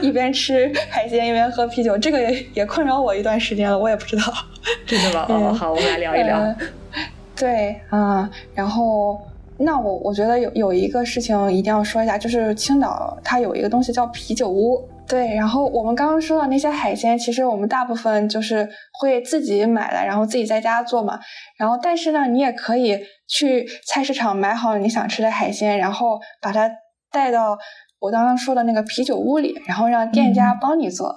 [0.00, 4.32] 一边吃海鲜一边喝啤酒，这个也也困扰我一段时间了，我也不知道。
[4.86, 5.26] 真的吗？
[5.28, 6.54] 哦，好，我们来聊一聊。
[7.34, 9.20] 对，啊，然后
[9.56, 14.88] 那我我觉得有有一个事情一定要说一下，就是青岛它有一个东西叫啤酒屋。
[15.08, 18.68] 对，然后我们刚刚说到那些海鲜，其实我们大部分就是
[19.00, 21.18] 会自己买来，然后自己在家做嘛。
[21.58, 26.70] 然后，但是呢，你也可以去菜市场买好你想吃的海鲜，然后把它
[27.10, 27.56] 带到
[27.98, 31.08] 我刚刚说的那个啤酒屋里，然后让店家帮你做。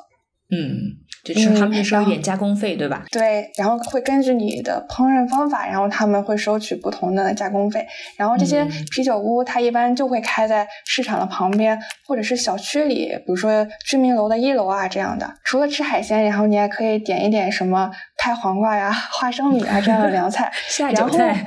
[0.49, 1.00] 嗯。
[1.23, 3.03] 就是他们收一点加工费，对吧？
[3.11, 7.85] 对，然后会根据你的烹饪方法，然后他们会收取不同的加工费。
[8.17, 15.31] 然后这些啤酒屋，它一般就会开在市场的旁边，或者是小区里，比如说居民楼的一楼啊这样的。
[15.43, 20.51] 除了吃海鲜，然后你还可以点一点什么拍黄瓜呀、 花生米啊这样的凉菜。
[20.67, 21.45] 下酒菜。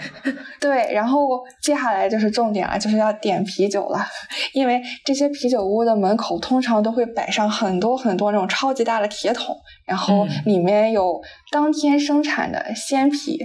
[0.60, 4.06] 对，然后接下来就是重点了，就是要点啤酒了，
[4.54, 9.56] 因为这些啤酒屋的门口通常都会摆上很多很多那种超级大的铁桶。
[9.86, 13.38] 然后里面有当天生产的鲜啤，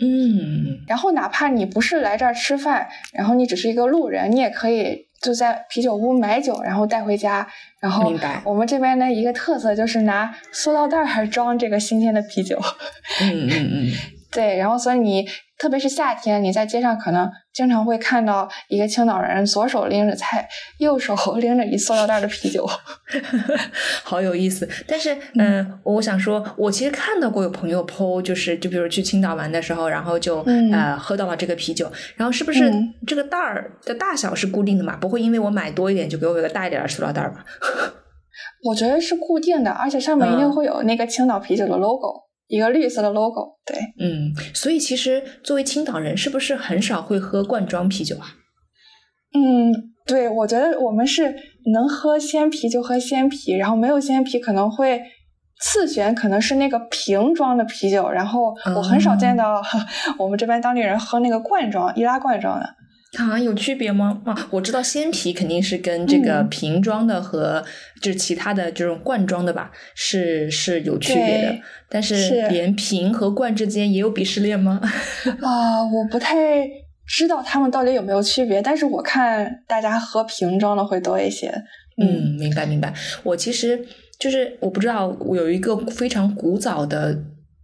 [0.00, 7.46] 嗯，然后哪怕你不是来这儿吃饭，然后你只是一个路人，你也可以就在啤酒屋买酒，然后带回家。
[7.80, 8.12] 然后
[8.44, 12.58] 我们这边的一个特色就是拿塑料袋儿装这个新鲜的啤酒。
[13.20, 13.92] 嗯嗯嗯。
[14.32, 15.26] 对，然后所以你
[15.60, 22.66] 特别是夏天，你在街上可能经常会看到一个青岛人左手拎着菜，右手 拎着一塑料袋的啤酒，
[24.02, 24.66] 好有意思。
[24.88, 30.40] 但是，嗯，我想说，我其实看到过有朋友 PO，就是就比如去青岛玩的时候，然后就
[30.72, 32.72] 呃喝到了这个啤酒，然后是不是
[33.06, 34.96] 这个袋儿的大小是固定的嘛？
[34.96, 37.44] 不会因为我买多一点就给我一个大一点的塑料袋吧？
[38.64, 42.29] 我觉得是固定的，而且上面一定会有那个青岛啤酒的 logo。
[42.50, 48.26] 一个绿色的 logo，对，嗯，所以其实作为青岛人，是不是很少会喝罐装啤酒啊？
[49.32, 49.72] 嗯，
[50.04, 51.32] 对，我觉得我们是
[51.72, 55.00] 能喝鲜啤就喝鲜啤，然后没有鲜啤可能会
[55.62, 59.62] 次选，可能是那个瓶装的啤酒，然后我很少见到
[60.18, 62.68] 我们这边当地人喝那个罐装易拉罐装的。
[63.18, 64.22] 啊，有区别吗？
[64.24, 67.64] 啊，我知道鲜啤肯定是跟这个瓶装的和
[68.00, 71.58] 就是其他的这种罐装的吧，是是有区别的。
[71.88, 74.80] 但是连瓶和罐之间也有鄙视链吗？
[75.42, 76.36] 啊，我不太
[77.04, 78.62] 知道他们到底有没有区别。
[78.62, 81.48] 但是我看大家喝瓶装的会多一些。
[82.00, 82.94] 嗯，明白明白。
[83.24, 83.84] 我其实
[84.20, 87.18] 就是我不知道，我有一个非常古早的。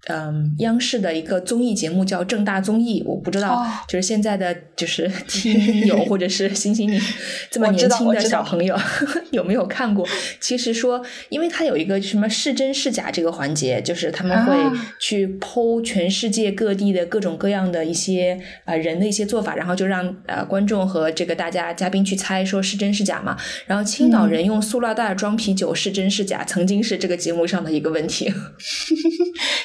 [0.08, 7.00] 嗯，央视的一个综艺节目叫《正大综艺》，我不知道，就是现在的就是 听友或者是星星你
[7.50, 8.78] 这么年轻的小朋友
[9.32, 10.06] 有没有看过？
[10.40, 14.54] 其实说，因为它有一个什么是真是假这个环节，就是他们会
[15.00, 23.36] 去剖全世界各地的各种各样的一些呃人的一些做法，然后就让呃观众和这个大家嘉宾去猜说是真是假嘛。
[23.66, 28.32] 然后青岛人用塑料袋装啤酒是真是假，曾经是这个节目上的一个问题。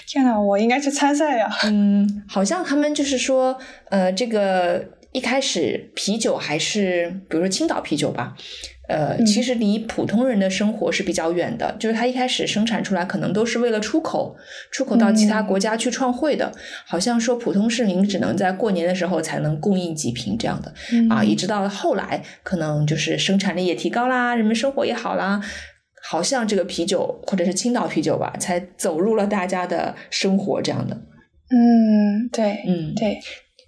[0.07, 0.39] 天哪！
[0.39, 1.49] 我应该去参赛呀。
[1.65, 3.57] 嗯，好像他们就是说，
[3.89, 8.34] 呃，这个一开始啤酒还是，比如说青岛啤酒吧，
[8.88, 11.75] 呃，嗯其实离普通人的生活是比较远的。
[11.79, 14.36] 就是它一开始生产出来，可能都是为了出口，
[14.71, 16.51] 出口到其他嗯国家去创汇的。
[16.86, 20.73] 好像说普通市民只能在过年的时候才能供应几瓶这样的。
[21.09, 25.41] 啊，一直到后来，可能就是生产力也提高啦，人们生活也好啦，
[26.12, 30.93] 好像这个啤酒或者是青岛啤酒吧，才走入了大家的生活这样的。
[31.49, 33.18] 嗯，对，嗯，对，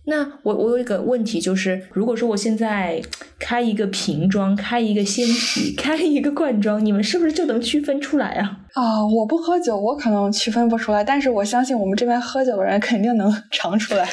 [0.08, 3.02] 那我我有一个问题，就是如果说我现在
[3.40, 8.63] 开一个瓶装，开一个鲜啤，开一个罐装，你们是不是就能区分出来啊？
[8.74, 14.08] 啊，我不喝酒，我可能区分不出来，但是我相信我们这边喝酒的人肯定能 尝出来。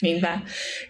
[0.00, 0.40] 明白。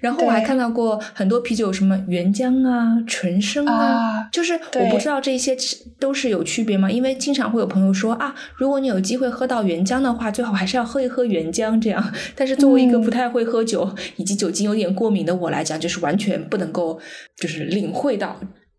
[0.01, 5.57] 然后我还看到过很多啤酒，什么原浆啊、纯生啊，啊就是我不知道这些
[5.99, 6.91] 都是有区别吗？
[6.91, 12.13] 因为经常会有朋友说啊，如果你有机会喝到原浆的话，最好还是要喝一喝原浆这样。
[12.37, 16.99] 但是作为一个嗯不太会喝酒、以及酒精有点过敏的我来讲，就是完全不能够
[17.37, 18.37] 就是领会到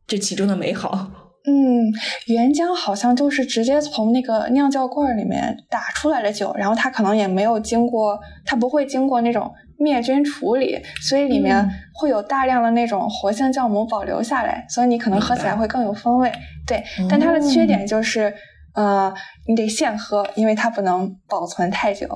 [0.08, 1.29] 这其中的美好。
[1.46, 1.92] 嗯，
[2.28, 16.32] 原浆好像就是直接从那个酿造罐儿里面打出来的酒，然后它可能也没有经过，它不会经过那种灭菌处理，所以里面嗯会有大量的那种活性酵母保留下来，所以你可能喝起来会更有风味。
[16.68, 18.34] 对，但它的缺点就是，
[18.76, 19.14] 呃，
[19.48, 22.08] 你得现喝，因为它不能保存太久。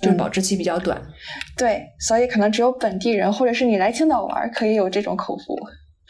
[0.00, 0.98] 就是保质期比较短。
[1.58, 5.54] 对，所以可能只有本地人或者是你来青岛玩儿可以有这种口福。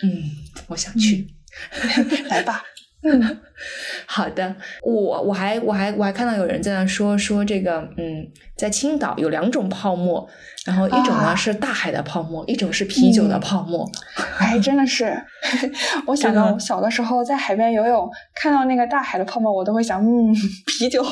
[0.04, 0.22] 嗯，
[0.68, 1.26] 我想去。
[2.28, 2.62] 来吧，
[4.06, 8.26] 好的，我我还我还我还看到有人在那说说这个，嗯，
[8.56, 10.28] 在青岛有两种泡沫，
[10.66, 11.34] 然后一种呢、啊。
[11.34, 13.90] 是大海的泡沫，一种是啤酒的嗯泡沫。
[14.38, 15.16] 哎，真的是，
[16.06, 20.34] 我想到我小的时候在海边游泳，看到那个大海的泡沫，我都会想，嗯，
[20.66, 21.02] 啤酒。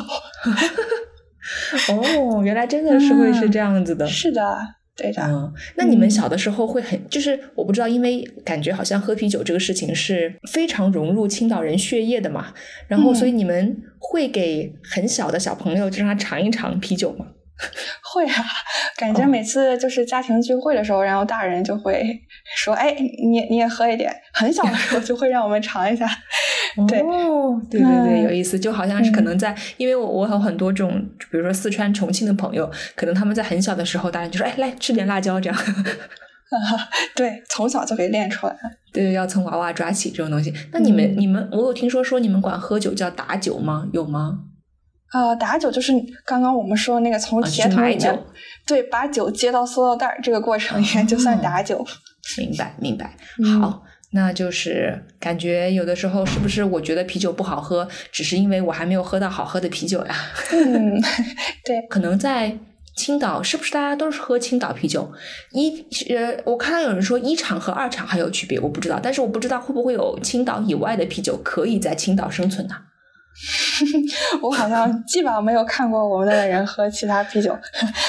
[1.89, 4.07] 哦，原来真的是会是这样子的。
[4.07, 4.59] 是的，
[4.99, 5.23] 对的。
[5.23, 12.53] 嗯，那你们嗯小的时候会很，就是我不知道，因为感觉好像喝啤酒这个事情是非常融入青岛人血液的嘛，
[12.89, 17.29] 然后所以嗯你们会给很小的小朋友就让他尝一尝啤酒吗？
[18.15, 18.45] 会啊，
[18.97, 22.21] 感觉哦每次就是家庭聚会的时候，然后大人就会
[22.57, 26.07] 说：“哎，你你也喝一点。”很小的时候就会让我们尝一下。
[26.87, 35.59] 对哦，对对对，嗯有意思，就好像是可嗯能在，因为我我有很多这种，比如说四川、重庆的朋友，可能他们在很小的时候，大人就说：“哎，来吃点辣椒。”这样，
[37.17, 38.59] 对，从小就给练出来了。
[38.93, 40.53] 对，要从娃娃抓起这种东西。
[40.73, 43.87] 那你们、嗯你们，我有听说说你们管喝酒叫打酒吗？
[43.93, 44.39] 有吗？
[45.13, 45.93] 呃，打酒就是
[46.25, 48.27] 刚刚我们说的那个从啊铁桶里面，酒
[48.67, 51.87] 对，把酒接到塑料袋儿，这个过程应该就算哦打酒。
[52.37, 53.17] 明白明白。
[53.43, 53.83] 嗯好，
[54.13, 60.15] 那就是感觉有的时候是不是我觉得啤酒不好喝，只是因为我还没有喝到好喝的啤酒呀？
[60.53, 61.01] 嗯，
[61.89, 62.59] 可能在
[62.95, 65.11] 青岛，是不是大家都是喝青岛啤酒？
[65.53, 72.75] 一呃，我看到有人说一厂和二厂还有区别，我不知道，但是我不知道会不会有青岛以外的啤酒可以在青岛生存呢、
[74.43, 77.57] 我好像基本上没有看过我们的人喝其他啤酒。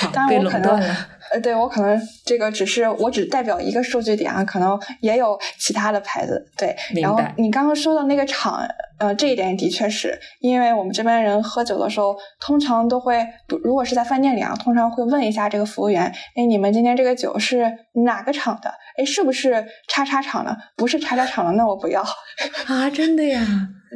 [0.02, 0.96] 好被当然我可能。
[1.32, 6.44] 呃，对我可能这个只是我只代表一个数据点啊，可能也有其他的牌子。
[6.58, 8.68] 对，然后你刚刚说的那个厂，
[8.98, 13.24] 呃，这一点的确是因为我们这边人喝酒的时候，通常都会，
[13.64, 17.72] 如果是在饭店里啊，通常会问一下这个服务员，哎，你们今天这个酒是
[18.06, 18.74] 哪个厂的？
[18.98, 20.58] 哎，是不是叉叉厂的？
[20.76, 22.02] 不是叉叉厂的，那我不要。
[22.66, 23.40] 啊，真的呀！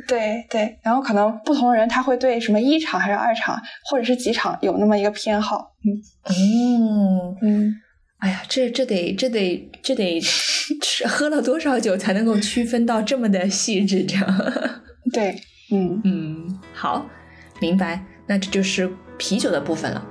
[0.08, 5.74] 对对，然后可能不同人他会对什么一场还是二场，或者是几场有那么一个偏好。
[5.84, 7.76] 嗯嗯，嗯。
[8.20, 14.06] 哎呀，这这得这得这得吃喝了多少酒才能够区分到这么的细致？
[14.06, 14.26] 这样，
[15.12, 15.36] 对，
[15.72, 17.06] 嗯嗯，好，
[17.60, 18.02] 明白。
[18.26, 20.08] 那这就是啤酒的部分了。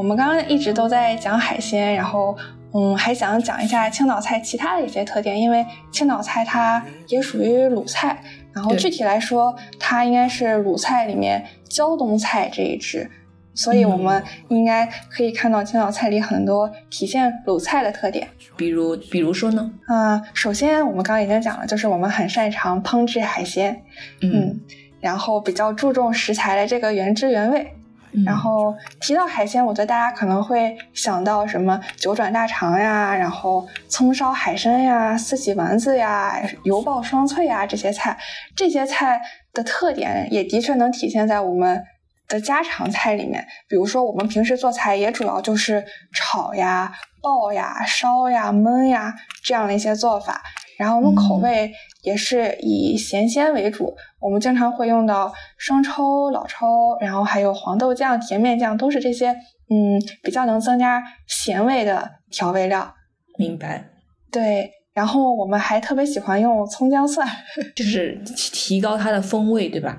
[0.00, 2.34] 我们刚刚一直都在讲海鲜，然后
[2.72, 8.18] 嗯，还想讲一下青岛菜其他的一些特点，因为青岛菜它也属于鲁菜，
[8.54, 13.10] 然后具体来说，它应该是鲁菜里面胶东菜这一支，
[13.52, 18.26] 所以我们应该可以看到青岛菜里很多体现鲁菜的特点。
[18.56, 19.70] 比如，比如说呢？
[19.86, 23.82] 啊、首先我们刚刚已经讲了，就是我们很擅长烹制海鲜，
[24.22, 24.58] 嗯，
[24.98, 27.74] 然后比较注重食材的这个原汁原味。
[28.12, 38.18] 嗯然后提到海鲜，我觉得大家可能会想到什么九转大肠呀，然后葱烧海参呀、四喜丸子呀、油爆双脆呀这些菜，
[38.56, 39.20] 这些菜
[39.52, 41.82] 的特点也的确能体现在我们
[42.28, 43.46] 的家常菜里面。
[43.68, 46.92] 比如说，我们平时做菜也主要就是炒呀、
[47.22, 50.42] 爆呀、烧呀、焖呀这样的一些做法。
[50.78, 51.72] 然后我们口嗯味
[52.02, 53.94] 也是以咸鲜为主。
[54.20, 62.94] 我们经常会用到生抽、老抽，然后还有黄豆酱、甜面酱，都是这些嗯比较能增加咸味的调味料。
[63.38, 63.90] 明白。
[64.30, 67.26] 对，然后我们还特别喜欢用葱姜蒜，
[67.74, 69.98] 就是提高它的风味，对吧？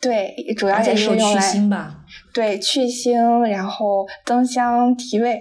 [0.00, 1.96] 对，主要也是用来去腥吧？
[2.32, 5.40] 对去腥，然后增香提味。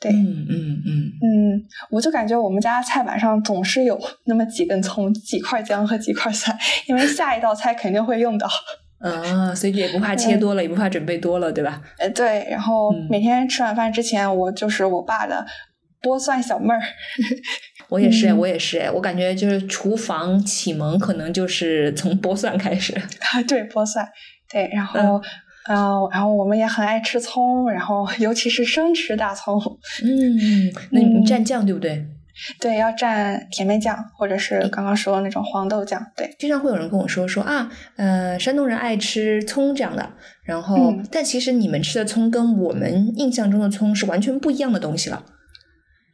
[0.00, 8.48] 对，嗯嗯嗯，嗯，我就感觉我们家菜板上总是有那么几根葱、几块姜和几块蒜，因为下一道菜肯定会用到。
[9.00, 11.80] 啊，所以也不怕切多了，也不怕准备多了，对吧？
[11.98, 15.46] 呃，对，然后嗯每天吃晚饭之前，我就是我爸的
[16.02, 16.80] 剥蒜小妹儿。
[17.88, 22.92] 我也是，嗯我也是，我感觉就是厨房启蒙可能就是从剥蒜开始。
[22.96, 24.06] 啊 对，剥蒜，
[24.50, 25.20] 对，然后，
[25.68, 29.60] 嗯嗯、然后我们也很爱吃葱，然后 尤其是生吃大葱，
[30.02, 32.06] 嗯， 那你嗯蘸酱对不对？
[32.60, 40.08] 对，要蘸甜面酱或者是刚刚说的那种黄豆酱，对，经常会有人跟我说说啊，呃，山东人爱吃葱这样的，
[40.44, 45.24] 然后、嗯但其实你们吃的葱跟我们印象中的葱是完全不一样的东西了。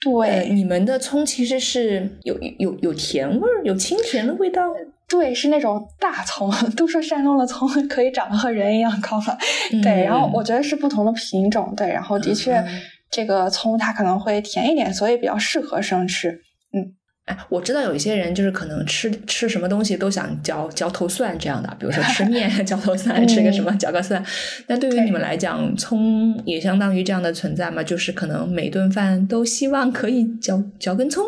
[0.06, 4.62] 呃，对，你们的葱其实是有有有甜味儿，有清甜的味道。
[5.08, 9.36] 对，是那种大葱， 都说山东的葱 可以长得和人一样高嘛，
[9.82, 12.80] 对，然后嗯我觉得是不同的品种，对，然后的确嗯
[13.10, 16.30] 这个葱它可能会甜一点，所以比较适合生吃。
[16.72, 16.94] 嗯
[17.26, 24.22] 哎，我知道有一些人就是可能吃吃什么东西都想嚼嚼头蒜这样的，比如说吃 面嚼头蒜，吃个什么嚼个蒜。
[24.66, 31.24] 那对于你们来讲，葱也相当于这样的存在嘛，就是可能每顿饭都希望可以嚼嚼根葱。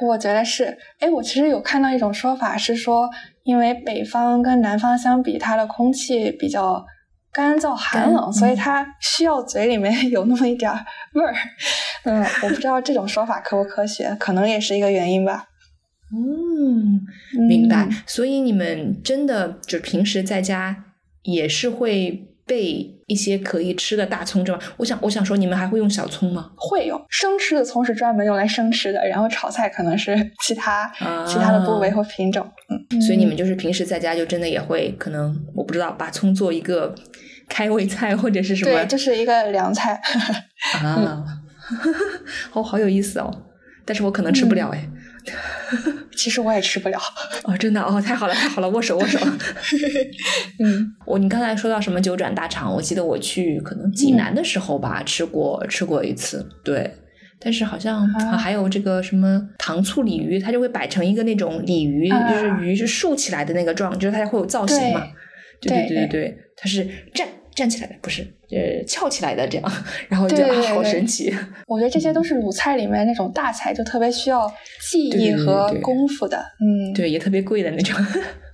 [0.00, 3.08] 我觉得是，哎，我其实有看到一种说法是说，
[3.44, 6.84] 因为北方跟南方相比，它的空气比较
[7.32, 10.70] 干燥寒冷，所以嗯它需要嘴里面 有那么一点
[11.14, 11.34] 味儿。
[12.04, 15.46] 嗯，我不知道这种说法科不科学，可能也是一个原因吧。
[16.12, 17.00] 嗯，
[17.48, 18.02] 明白嗯。
[18.06, 20.84] 所以你们真的就平时在家
[21.22, 24.60] 也是会备一些可以吃的大葱，对吧？
[24.76, 26.50] 我想，我想说，你们还会用小葱吗？
[26.56, 32.48] 会用生吃的葱是专门用来生吃的，然后炒菜可能是 其他、啊其他的部位或品种。
[32.68, 36.94] 嗯，所以你们就是平时在家就真的也会可能我不知道把葱做一个
[37.48, 40.00] 开胃菜或者是什么对，这是一个凉菜。
[40.82, 41.24] 啊，
[42.54, 43.42] 哦，好有意思哦。
[43.84, 44.88] 但是我可能吃不了哎。
[46.16, 46.98] 其实我也吃不了。
[47.44, 49.18] 哦，真的哦，太好了，太好了，握手握手。
[50.64, 56.90] 嗯，我你刚才说到什么九转大肠，我记得我去可能济南的时候吧，吃过吃过一次，对。
[57.38, 65.06] 但是好像、啊啊、还有这个什么糖醋鲤鱼，它就会摆成一个那种鲤鱼，啊就是鱼是竖起来的那个状，就是它会有造型嘛。
[65.60, 69.72] 对对对对对，它是站站起来的，不是呃翘起来的这样，
[70.08, 71.34] 然后就对对啊好神奇。
[71.66, 74.50] 我觉得这些都是鲁菜里面那种大菜，就特别需要
[74.90, 76.38] 技艺和功夫的。
[76.60, 77.96] 嗯，对，也特别贵的那种。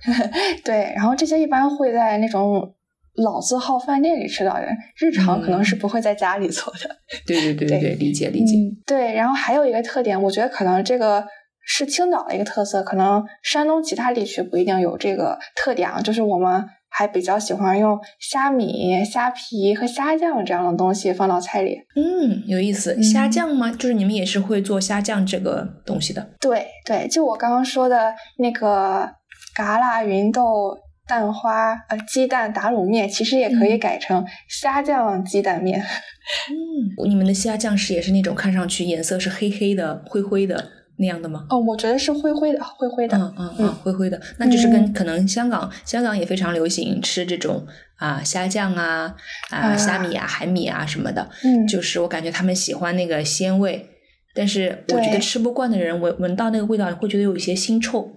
[0.65, 0.93] 对。
[0.95, 2.73] 然后这些一般会在那种
[3.15, 4.67] 老字号饭店里吃到的，
[4.97, 6.89] 日常可能是不会在家里做的。
[7.25, 8.55] 对对对对对对，理解理解。
[8.57, 9.13] 嗯，对。
[9.13, 11.23] 然后还有一个特点，我觉得可能这个
[11.65, 16.01] 是青岛的一个特色，可能山东其他地区不一定有这个特点啊。
[16.01, 16.65] 就是我们
[16.95, 21.75] 还比较喜欢用虾米、虾皮和虾酱这样的东西放到菜里。
[21.95, 22.93] 嗯，有意思。
[22.93, 23.71] 嗯虾酱吗？
[23.71, 26.29] 就是你们也是会做虾酱这个东西的。
[26.39, 29.09] 对对，就我刚刚说的那个
[29.55, 30.77] 嘎啦芸豆
[31.07, 35.81] 蛋花呃鸡蛋打卤面，其实也可以嗯改成虾酱鸡蛋面。
[36.49, 41.45] 嗯，你们的虾酱是也是那种看上去颜色是黑黑的、灰灰的那样的吗？
[41.49, 43.17] 哦，我觉得是灰灰的，灰灰的。
[43.17, 47.65] 嗯嗯嗯，嗯灰灰的，那就是跟嗯可能香港香港也非常流行吃这种
[47.97, 49.15] 啊虾酱啊
[49.49, 53.89] 啊啊虾米啊海米啊什么的，嗯，就是我感觉他们喜欢那个鲜味，
[54.35, 58.09] 但是我觉得吃不惯的人闻闻到那个味道会觉得有一些腥臭。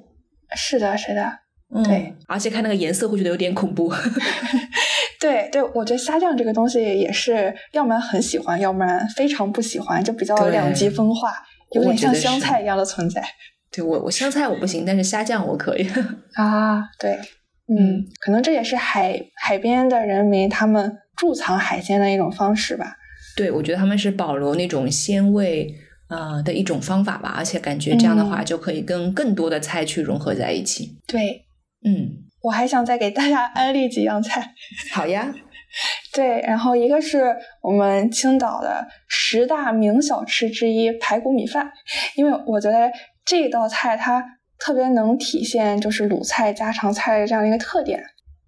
[0.55, 1.25] 是的，是的，
[1.75, 3.93] 嗯，对，而且看那个颜色会觉得有点恐怖。
[5.19, 11.33] 对对，我觉得虾酱这个东西也是，要不然很喜欢，要不然非常不喜欢，就比较对两极分化，
[11.73, 13.23] 有点像香菜一样的存在
[13.73, 15.87] 对我我香菜我不行，但是虾酱我可以。
[16.35, 16.83] 啊。
[16.99, 17.13] 对，
[17.69, 22.97] 嗯，可能这也是海海边的人民他们贮藏海鲜的一种方式吧。
[23.37, 25.75] 对，我觉得他们是保留那种鲜味
[26.09, 30.97] 呃的一种方法吧，而且感觉这样的话嗯就可以跟更多的菜去融合在一起。
[31.07, 31.45] 对，
[31.85, 34.55] 嗯，我还想再给大家安利几样菜。
[34.93, 35.35] 好呀，
[36.17, 41.71] 对，然后一个是我们青岛的十大名小吃之一排骨米饭，
[42.15, 42.91] 因为我觉得
[43.23, 44.25] 这道菜它
[44.59, 48.01] 特别能体现就是鲁菜家常菜的这样的一个特点。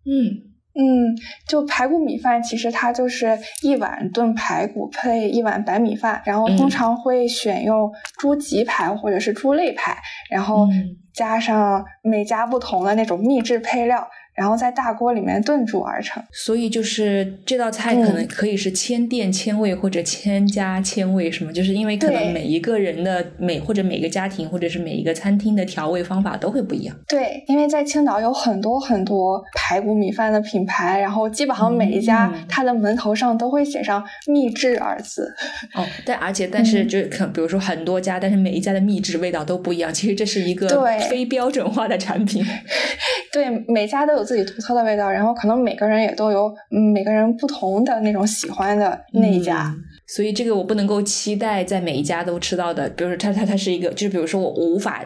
[0.06, 0.48] 嗯
[0.80, 1.12] 嗯，
[1.46, 9.98] 就排骨米饭，其实它就是一碗炖排骨配一碗白米饭，然后通常会选用猪脊排或者是猪肋排，
[10.30, 10.66] 然后
[11.12, 14.08] 加上每家不同的那种秘制配料。
[14.38, 21.52] 然后在大锅里面炖煮而成，所以就是这道菜可能可以是千店千味或者千家千味，什么？
[21.52, 26.94] 就是因为可能每一个人的每或者每个家庭或者是每一个餐厅的调味方法都会不一样。
[27.08, 35.34] 对，因为在青岛有很多很多排骨米饭的品牌，然后基本上每一家它的门头上都会写上“秘制”二字。
[35.74, 39.92] 哦，但而且但是就可比如说很多家，但是每一家的秘制味道都不一样。
[39.92, 40.68] 其实这是一个
[41.10, 42.44] 非标准化的产品。
[43.32, 44.27] 对，每家都有。
[44.28, 46.54] 自己独特的味道，然后可能每个人也都有
[46.92, 49.74] 每个人不同的那种喜欢的那一家，
[50.06, 52.86] 所以这个我不能够期待在每一家都吃到的。
[52.90, 55.02] 比如说，它它它是一个，就是比如说我我无法，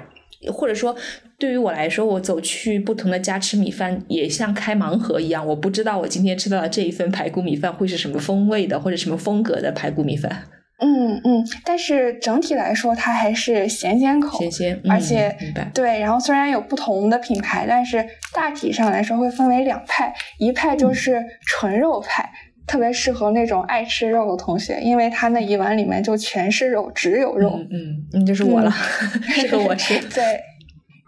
[0.53, 0.97] 或者说
[1.39, 10.43] 对于我来说，我走去不同的家吃米饭也像开盲盒一样，我不知道我今天吃到的这一份排骨米饭会是什么风味的，或者什么风格的排骨米饭。
[10.85, 15.33] 嗯嗯，但是整体来说，它还是咸咸口，咸咸，而且
[15.73, 16.01] 对。
[16.01, 18.05] 然后虽然有不同的品牌，但是
[18.35, 22.29] 大体上来说会分为两派，一派就是纯肉派，
[22.67, 27.61] 特别适合那种爱吃肉的同学，因为他那一碗里面就全是肉，只有肉。
[27.71, 28.71] 嗯，嗯就是我了，
[29.31, 29.97] 适合我吃。
[30.13, 30.41] 对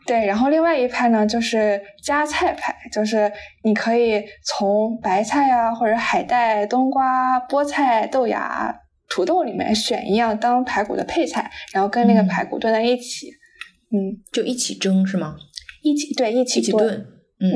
[0.06, 3.32] 对，然后另外一派呢，就是加菜派，就是
[3.64, 8.72] 你可以从白菜啊，或者海带、冬瓜、菠菜、豆芽。
[9.08, 13.30] 土豆里面选一样当排骨的配菜，然后跟那个排骨炖在一起，
[13.90, 15.36] 嗯，就一起蒸是吗？
[15.82, 17.06] 一起对，一起炖。
[17.40, 17.52] 嗯，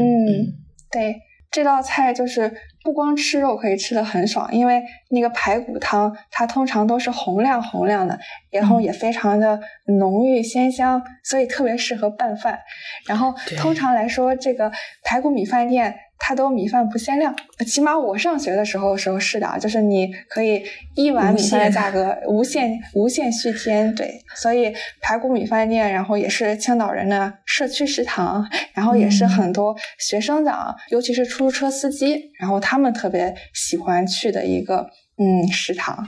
[0.91, 1.17] 对，
[1.51, 2.53] 这道菜就是
[2.85, 8.19] 不光吃肉可以吃的很爽，因为那个排骨汤它通常都是红亮红亮的，
[8.51, 9.59] 然后也非常的
[9.99, 12.59] 浓郁鲜香，所以特别适合拌饭。
[13.07, 14.71] 然后通常来说，这个
[15.03, 15.95] 排骨米饭店。
[16.19, 17.35] 它都米饭不限量，
[17.67, 20.63] 起码我上学的时候时候是的，就是你可以
[20.95, 36.07] 一碗米饭的价格无限无限续添，对，所以排骨米饭店，然后也是青岛人的社区食堂，然后也是很多学生党，尤其是出租车司机，然后他们特别喜欢去的一个嗯食堂，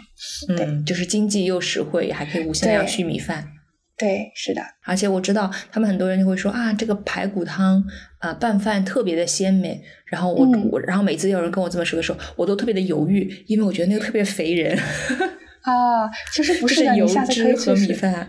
[0.49, 3.47] 嗯，就是经济又实惠，还可以无限量续米饭。
[4.01, 7.85] 对，是的，而且我知道他们很多人就会说啊，这个排骨汤
[8.19, 9.81] 啊拌饭特别的鲜美。
[10.07, 14.77] 然后我我，然后每次有人跟我这么说的时候，我都特别的犹豫，因为我觉得那个特别肥人。
[15.63, 18.29] 啊，其实不是的，你下次可以去米饭。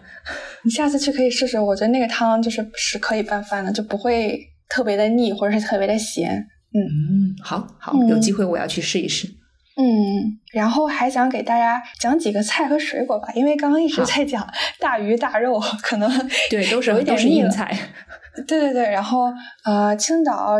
[0.64, 6.46] 你下次去可以试试，我觉得那个汤就是是可以拌饭的，就不会特别的腻或者是特别的咸。
[6.74, 9.28] 嗯，好好，有机会我要去试一试。
[9.28, 9.34] 嗯，
[10.54, 14.48] 然后还想给大家讲几个菜和水果吧，因为刚刚一直在讲
[14.80, 16.10] 大鱼大肉，可能
[16.50, 17.72] 对都是都是硬菜。
[18.48, 19.32] 对对对，然后
[19.66, 20.58] 呃，青岛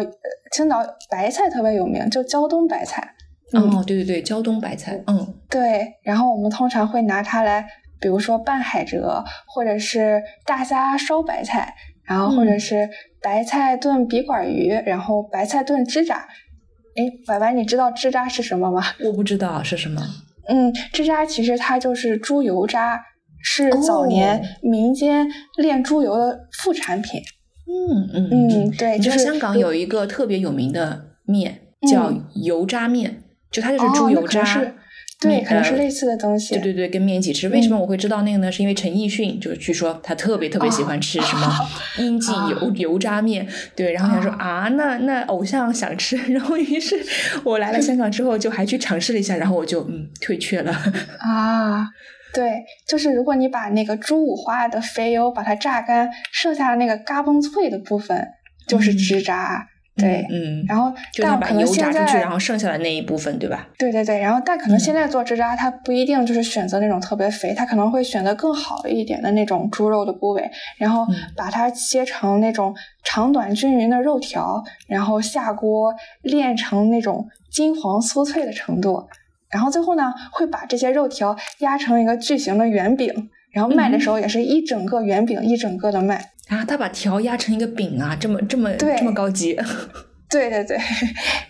[0.52, 3.16] 青岛白菜特别有名，就胶东白菜。
[3.54, 5.02] 哦，对对对，胶东白菜。
[5.08, 5.94] 嗯，对。
[6.04, 7.66] 然后我们通常会拿它来，
[8.00, 12.90] 比如说拌海蜇，或者是大虾烧白菜，然后或者是
[13.22, 16.28] 白菜炖笔管鱼，然后白菜炖枝渣。
[16.96, 18.84] 哎，婉婉，你知道枝渣是什么吗？
[19.04, 20.02] 我不知道是什么。
[20.50, 23.00] 嗯，枝渣其实它就是猪油渣，
[23.44, 25.28] 是早年民间
[25.58, 27.22] 炼猪油的副产品。
[27.68, 34.44] 嗯嗯嗯，对，就是香港有一个特别有名的面叫油渣面，就它就是猪油渣。
[35.22, 36.56] 对，可能是类似的东西。
[36.56, 37.48] 对对对，跟面一起吃。
[37.50, 38.52] 为什么我会知道那个呢？
[38.52, 41.48] 是因为陈奕迅，就是据说他特别特别喜欢吃什么
[42.00, 43.48] 英记油油渣面。
[43.76, 46.96] 对，然后想说啊，那那偶像想吃， 然后于是
[47.44, 50.72] 我来了香港之后，就还去尝试了一下，然后我就嗯退却了。
[51.22, 51.86] 啊，
[52.34, 58.28] 对，就是如果你把那个猪五花的肥油把它榨干，剩下的那个嘎嘣脆的部分
[58.68, 59.68] 就是汁渣。
[60.02, 60.92] 对，嗯，然后
[61.22, 63.68] 但可能现在，然后剩下的那一部分，对吧？
[63.78, 71.06] 对对对，然后但可能现在做枝扎，它不一定就是选择那种特别肥，它可能会选择更好一点的那种猪肉的部位，然后
[71.38, 75.94] 把它切成那种长短均匀的肉条，然后下锅
[76.24, 79.08] 炼成那种金黄酥脆的程度，
[79.52, 86.32] 然后最后呢，会把这些肉条压成一个巨型的圆饼，然后卖的时候也是一整个圆饼一整个的卖。
[86.52, 89.58] 啊，他把条压成一个饼啊，这么这么这么高级。
[90.32, 90.78] 对对对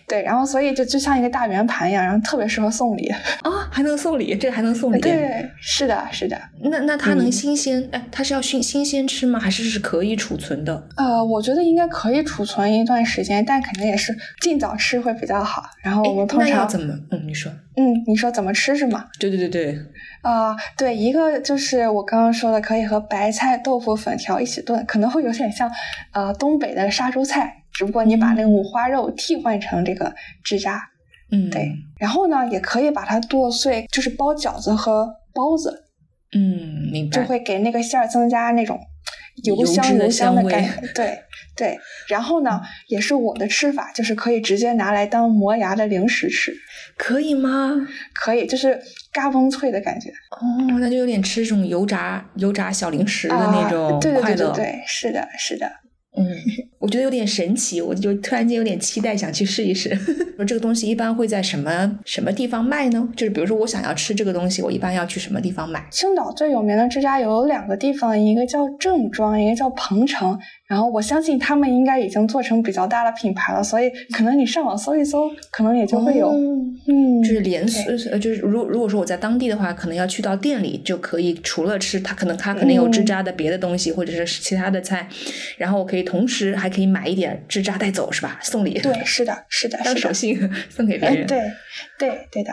[0.08, 3.08] 对，然后所以就就像一个大圆盘一样，然后特别适合送礼
[3.42, 5.00] 啊，还能送礼，这个还能送礼。
[5.00, 6.36] 对，是的，是的。
[6.64, 7.88] 那那它能新鲜？
[7.92, 9.38] 哎，它是要新新鲜吃吗？
[9.38, 10.88] 还是是可以储存的？
[10.96, 15.62] 呃，我觉得应该可以储存一段时间，但肯定也是尽早吃会比较好。
[15.82, 16.92] 然后我们通常怎么？
[17.12, 17.52] 嗯，你说。
[17.76, 19.06] 嗯，你说怎么吃是吗？
[19.18, 19.78] 对对对对。
[20.22, 25.70] 啊，对，一个就是我刚刚说的，可以和白菜、豆腐、粉条一起炖，可能会有点像
[26.12, 27.61] 呃东北的杀猪菜。
[27.72, 30.14] 只不过你把那个五花肉替换成这个
[30.44, 30.80] 枝渣，
[31.30, 35.84] 嗯，对，然后呢，也可以把它剁碎，就是包饺子和包子，
[36.36, 38.78] 嗯，明白，就会给那个馅儿增加那种
[39.44, 40.86] 油香油香的感觉。
[40.94, 41.18] 对
[41.56, 46.54] 对，然后呢，也是我的吃法，就是可以直接拿来当磨牙的零食吃，
[46.96, 47.86] 可以吗？
[48.14, 48.80] 可以，就是
[49.12, 54.50] 嘎嘣脆的感觉哦，那就有点吃这种油炸油炸小零食的那种啊、对对快乐。
[54.52, 55.70] 对对对，是的，是的。
[56.14, 56.26] 嗯，
[56.78, 59.94] 我觉得有点神奇，我就突然间有点期待，想去试一试。
[60.36, 63.08] 说这个东西一般会在什么什么地方卖呢？
[63.16, 65.86] 就是比如说我想要吃这个东西，我一般要去什么地方买？
[65.90, 70.38] 青岛最有名的这家有两个地方，一个叫郑庄，一个叫彭城。
[70.72, 76.30] 然后我相信他们应该已经做成比较大的品牌了，所以可能你上网搜一搜，可能也就会有。
[76.30, 76.34] 哦
[76.88, 85.06] 嗯，就是连锁，呃，就是如如果说我在当地的话，可能要去到店里就可以，除了吃它，可能它可能有嗯支渣的别的东西，或者是其他的菜，
[85.58, 88.38] 然后我可以同时还可以买一点支扎带走，是吧？
[88.40, 89.94] 送礼，对，是的，是的，当。
[89.94, 90.38] 手信
[90.70, 91.26] 送给别哎，人。
[91.26, 91.38] 对，
[91.98, 92.50] 对，对的。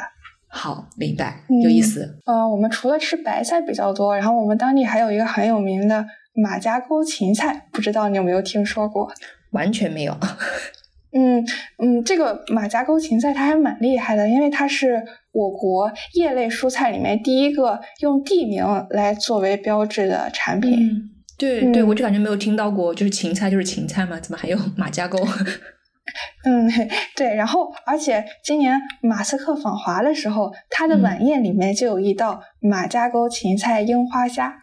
[0.52, 2.18] 好，明白，嗯有意思。
[2.26, 6.04] 呃，我们除了吃白菜比较多，然后我们当地还有一个很有名的
[6.42, 9.12] 马家沟芹菜，不知道你有没有听说过？
[9.52, 10.18] 完全没有。
[11.12, 11.44] 嗯
[11.84, 20.72] 嗯，这个马家沟芹菜它还蛮厉害的，因为它是我国叶类蔬菜里面第一个用地名来作为标志的产品。
[20.72, 25.18] 嗯，对对，嗯我就感觉没有听到过，就是芹菜就是芹菜嘛，怎么还有 马家沟？
[26.46, 26.70] 嗯，
[27.16, 34.56] 对，然后而且今年马斯克访华的时候，他的嗯晚宴里面就有一道马家沟芹菜樱花虾。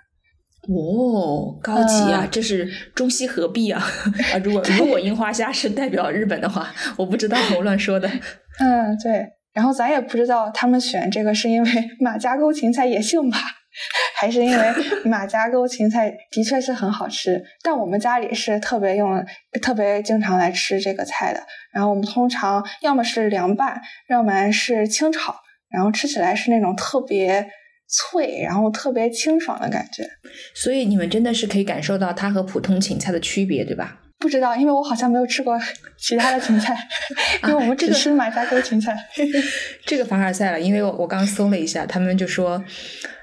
[0.69, 2.23] 哦，高级啊！
[2.25, 3.81] 嗯这是中西合璧啊！
[4.35, 8.09] 啊，如果如果樱花虾是代表日本的话，我不知道，我乱说的。
[8.59, 9.27] 嗯，对。
[9.53, 13.39] 然后咱也不知道他们选这个是因为 马家沟芹菜也姓马，
[14.14, 14.75] 还是因为
[15.09, 17.43] 马家沟芹菜的确是很好吃。
[17.62, 19.25] 但我们家里是特别用、
[19.62, 21.41] 特别经常来吃这个菜的。
[21.73, 25.35] 然后我们通常要么是凉拌，要么是清炒，
[25.71, 27.49] 然后吃起来是那种特别
[27.89, 30.09] 脆，然后特别清爽的感觉。
[30.55, 34.01] 所以你们真的是可以感受到它和普通芹菜的区别，对吧？
[34.18, 35.59] 不知道，因为我好像没有吃过
[35.99, 36.76] 其他的芹菜，
[37.45, 38.97] 因为我们只吃马家沟芹菜。
[39.84, 42.64] 这个凡尔赛了，因为我我刚搜了一下，他们就说。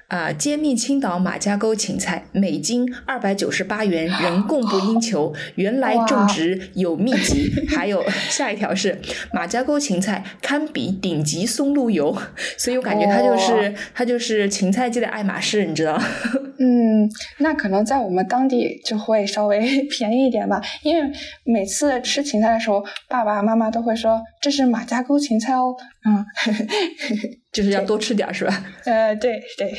[0.07, 5.33] 啊，揭秘青岛马家沟芹菜，每斤二百九十八元， 仍供不应求。
[5.55, 7.51] 原来种植有秘籍。
[7.75, 8.99] 还有下一条是
[9.33, 12.15] 马家沟芹菜堪比顶级松露油，
[12.57, 15.99] 所以我感觉它就是、哇它就是芹菜界的爱马仕，你知道？
[16.59, 21.11] 嗯，那可能在我们当地就会稍微 便宜一点吧，因为
[21.43, 25.75] 每次吃芹菜的时候，爸爸妈妈都会说这是马家沟芹菜哦。
[26.05, 26.23] 嗯，
[27.53, 28.65] 就是要多吃点儿，是吧？
[28.85, 29.71] 呃，对对，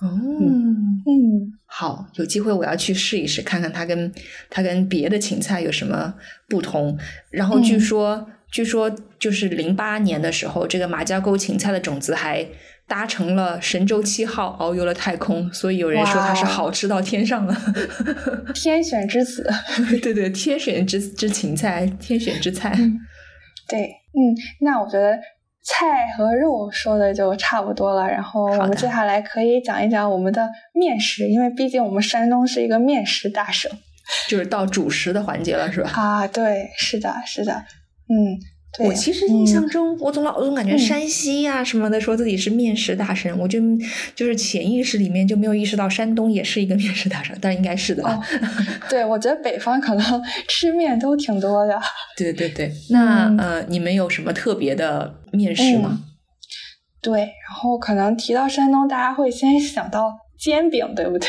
[0.00, 4.12] 哦，嗯好，有机会我要去试一试，看看它跟
[4.48, 6.14] 它跟别的芹菜有什么
[6.48, 6.96] 不同。
[7.30, 12.46] 然后据嗯说，据说就是零八年的时候，这个马家沟芹菜的种子还
[12.86, 17.54] 搭乘了神舟七号遨游了太空，所以有人说它是好吃到天上了。
[18.54, 19.46] 天选之子。
[20.00, 22.72] 对对，天选之之芹菜，天选之菜。
[22.78, 22.98] 嗯
[23.68, 25.18] 对，嗯，那我觉得
[25.68, 33.70] 菜和肉说的就差不多了，然后我们接下来可以讲一讲我们的面食，因为毕竟我们山东是一个面食大省
[34.28, 35.90] 就是到主食的环节了，是吧？
[35.94, 36.26] 啊。
[36.26, 37.52] 对，是的，是的，
[38.08, 38.57] 嗯，对。
[38.84, 43.58] 我其实印象嗯中，我总老我总感觉嗯山西呀、什么的，说自己是面食大省，我就
[44.14, 48.06] 就是潜意识里面就没有意识到山东也是一个面食大省，但应该是的。
[48.06, 48.22] 哦，
[48.88, 51.80] 对，我觉得北方可能吃面都挺多的。
[52.16, 56.00] 对对对，那、嗯呃，你们有什么特别的面食吗？
[57.00, 61.28] 对，然后可能提到山东，大家会先想到煎饼，对不对？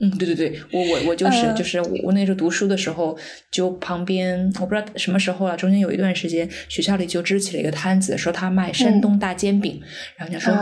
[0.00, 3.16] 嗯，对对对，我我我就是、嗯就是我我那时候读书的时候，
[3.50, 9.80] 就旁边我不知道什么时候了，中间有一段时间学校里就支起了一个摊子，说他卖山东大煎饼，
[10.16, 10.54] 然后人家说、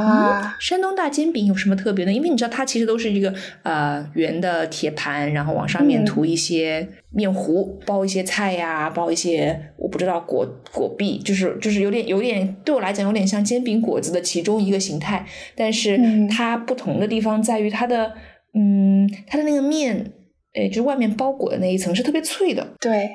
[0.61, 2.13] 山东大煎饼有什么特别的？
[2.13, 3.33] 因为你知道它其实都是一个
[3.63, 16.29] 呃圆的铁盘，然后往上面嗯涂一些面糊，包一些菜呀、包一些我不知道果果篦，就是就是有点有点对我来讲有点像煎饼果子的其中一个形态，但是嗯。
[16.29, 18.13] 它不同的地方在于它的
[18.59, 20.13] 嗯它的那个面，
[20.55, 23.09] 诶就是外面包裹的那一层是特别脆的，对，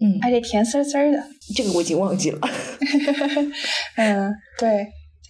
[0.00, 1.22] 嗯，而且甜丝丝儿的。
[1.54, 2.38] 这个我已经忘记了。
[3.96, 4.86] 嗯，对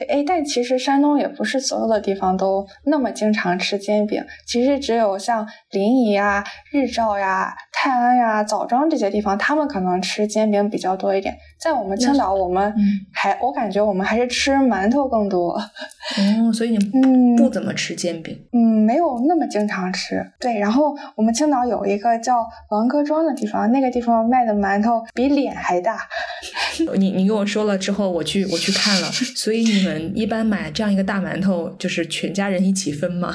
[0.09, 4.25] 哎，但其实山东也不是所有的地方都那么经常吃煎饼。
[4.47, 11.37] 其实只有像临沂呀、日照呀、泰安呀、枣庄这些地方，他们可能吃煎饼比较多一点。
[11.61, 12.73] 在我们青岛，我们
[13.13, 15.53] 还我感觉我们还是吃馒头更多。
[15.53, 18.37] 哦，所以你不怎么吃煎饼？
[18.53, 20.25] 嗯，没有那么经常吃。
[20.41, 25.99] 对，然后我们青岛有一个叫王各庄的地方，那个地方卖的馒头比脸还大。
[26.97, 29.09] 你你跟我说了之后，我去我去看了。
[29.13, 33.35] 所以你们一般买这样一个大馒头，就是全家人一起分吗？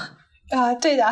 [0.51, 1.03] 啊，对的，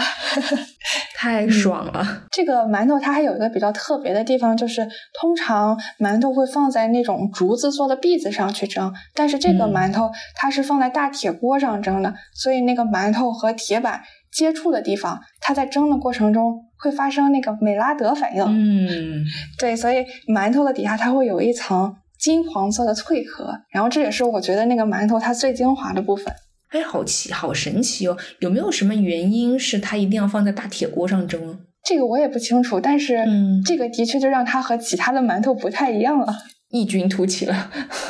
[1.18, 2.24] 太爽了。
[2.32, 4.88] 这个馒头它还有一个比较特别的地方，就是
[5.20, 18.44] 通常馒头会放在那种竹子做的篦子上去蒸，但是这个馒头它是放在大铁锅上蒸的，所以那个馒头和铁板接触的地方，它在蒸的过程中会发生那个美拉德反应。
[18.44, 19.26] 嗯，
[19.58, 26.34] 对，所以馒头的底下它会有一层金黄色的脆壳，然后这也是我觉得那个馒头它最精华的部分。
[26.70, 28.18] 哎，好奇，好神奇哦！
[28.40, 31.60] 有没有什么原因是它一定要放在大铁锅上蒸？
[31.84, 33.26] 这个我也不清楚，但是
[33.66, 36.34] 这个的确就让它和其他的馒头不太一样了，
[36.72, 37.70] 异军突起了。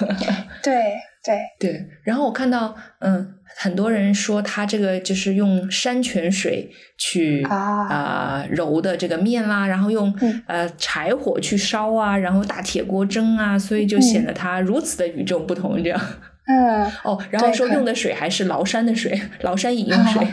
[0.61, 0.93] 对
[1.23, 1.85] 对对。
[2.03, 10.13] 然后我看到，嗯，很多人说他这个就是用山泉水去啊揉的这个面啦，然后用
[10.47, 15.99] 呃柴火去烧啊，然后大铁锅蒸啊，所以就显得它如此的与众不同，这样。
[16.45, 20.27] 嗯哦，然后说用的水还是崂山的水，崂山饮用水。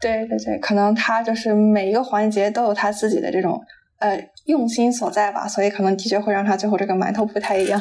[0.00, 3.58] 对对对，可能他就是每一个环节都有他自己的这种
[3.98, 4.16] 呃
[4.48, 7.80] 用心所在吧，所以可能的确会让他最后这个馒头不太一样。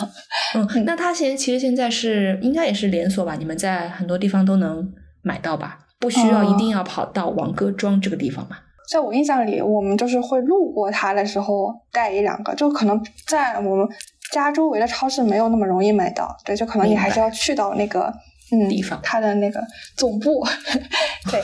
[0.55, 3.35] 嗯，那他现其实现在是应该也是连锁吧？
[3.35, 4.87] 你们在很多地方都能
[5.21, 5.79] 买到吧？
[5.99, 8.57] 不需要一定要跑到王各庄这个地方嘛？
[8.89, 13.87] 在我印象里，我们就是会路过它的时候带一两个，就可能在我们。
[14.29, 18.13] 家周围的超市没有那么容易买到，对，就可能你还是要去到那个
[18.51, 19.65] 嗯地方，它的那个
[19.95, 20.45] 总部。
[21.31, 21.39] 对，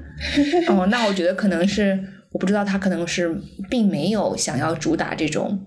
[0.68, 2.02] 哦，那我觉得可能是
[2.32, 3.38] 我不知道，他可能是
[3.70, 5.58] 并没有想要主打这种，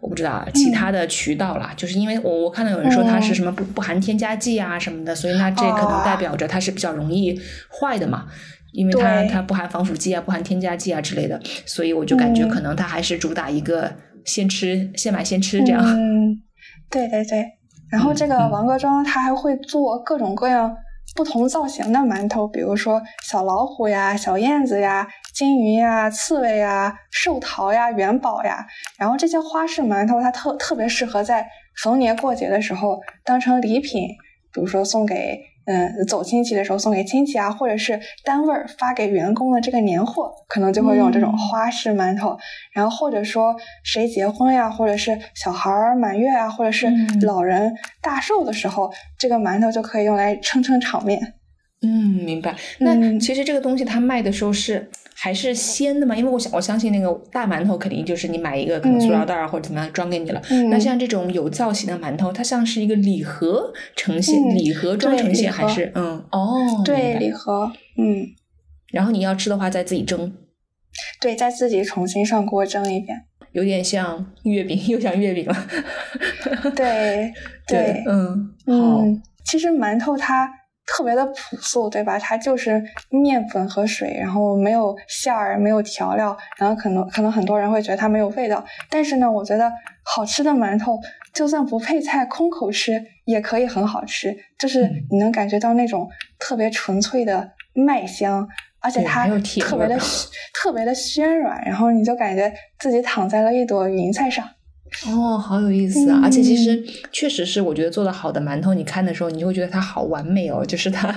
[0.00, 8.26] 我不知道其他的渠道啦，就是因为我我看到有人说它是什么不不含添加剂啊什么的，所以那这可能代表着它是比较容易坏的嘛，
[8.72, 13.92] 因为它它不含防腐剂啊，不含添加剂啊之类的，所以我就感觉可能它还是主打一个。
[14.26, 15.84] 先吃，先买先吃，这样。
[15.84, 16.40] 嗯，
[16.90, 17.44] 对对对。
[17.90, 20.74] 然后这个王各庄他还会做各种各样
[21.14, 28.66] 不同造型的馒头，比如说小老虎呀、小燕子呀、金鱼呀、刺猬呀、寿桃呀、元宝呀。
[28.96, 31.46] 然后这些花式馒头，它特特别适合在
[31.82, 34.08] 逢年过节的时候当成礼品，
[34.52, 35.52] 比如说送给。
[35.66, 42.36] 嗯，走亲戚的时候送给亲戚啊，或者是单位发给员工的这个年货，可能就会用这种花式馒头。
[42.74, 51.32] 然后或者说谁结婚呀，或者是小孩满月啊，或者是老人大寿的时候，这个馒头就可以用来撑撑场面。
[51.80, 51.88] 嗯，
[52.22, 52.54] 明白。
[52.80, 54.90] 那其实这个东西它卖的时候是。
[55.16, 56.14] 还是鲜的嘛？
[56.14, 60.42] 因为我想，我相信那个大馒头肯定就是你买一个可能塑料袋或者怎么样装给你了。
[60.70, 68.26] 那像这种有造型的馒头，它像是一个礼盒呈现，礼盒装呈现还是嗯哦，对礼盒嗯。
[68.92, 70.32] 然后你要吃的话，再自己蒸。
[71.20, 73.24] 对，再自己重新上锅蒸一遍。
[73.52, 75.56] 有点像月饼，又像月饼了。
[76.74, 77.32] 对
[77.66, 79.04] 对嗯好，
[79.44, 80.48] 其实馒头它。
[80.86, 82.18] 特别的朴素，对吧？
[82.18, 88.64] 它就是面粉和水，然后没有馅儿，没有调料，然后可能可能很多人会觉得它没有味道。
[88.90, 89.72] 但是呢，我觉得
[90.02, 90.98] 好吃的馒头，
[91.32, 94.36] 就算不配菜，空口吃也可以很好吃。
[94.58, 96.08] 就是你能感觉到那种
[96.38, 98.46] 特别纯粹的麦香，
[98.80, 99.26] 而且它
[99.60, 99.98] 特别的
[100.52, 104.46] 特别的暄软，然后你就感觉自己躺在了一朵云彩上。
[105.06, 106.20] 哦，好有意思啊！
[106.22, 111.12] 而且其实确实是，我觉得做的好的馒头，你看的时候，你就会觉得它好完美哦，就是它，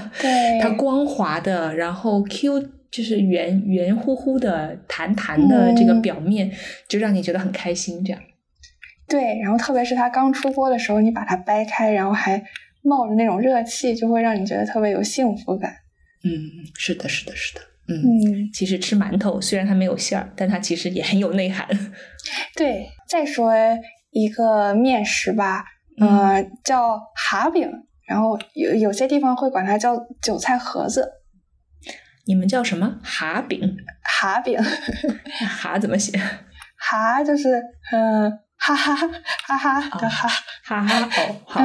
[0.61, 2.59] 它光滑的，然后 Q
[2.89, 6.51] 就是圆圆乎乎的、弹弹的这个表面，
[6.87, 8.03] 就让你觉得很开心。
[8.03, 8.21] 这样，
[9.07, 12.43] 对，然后特别是它刚出锅的时候，你把它掰开，然后还
[12.81, 15.71] 冒着那种热气，就会让你觉得特别有幸福感。
[16.23, 17.61] 嗯，是的，是的，是的。
[17.89, 21.65] 嗯，其实吃馒头虽然它没有馅儿，但它其实也很有内涵。
[22.53, 23.53] 对，再说
[24.11, 25.63] 一个面食吧，
[26.01, 27.71] 嗯，叫哈饼，
[28.05, 31.13] 然后有有些地方会管它叫韭菜盒子。
[32.25, 32.99] 你们叫什么？
[33.01, 33.77] 哈饼？
[34.03, 34.59] 哈饼？
[35.61, 36.19] 哈怎么写？
[36.77, 37.63] 哈就是
[37.93, 39.07] 嗯，哈哈哈
[39.57, 40.27] 哈的哈，
[40.65, 41.61] 哈哈哦，好，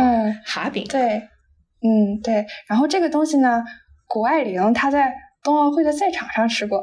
[0.47, 0.87] 哈饼。
[0.89, 1.17] 对，
[1.81, 3.65] 嗯对，然后这个东西呢，
[4.07, 5.13] 谷爱凌她在。
[5.43, 6.79] 冬奥会的赛场上吃过，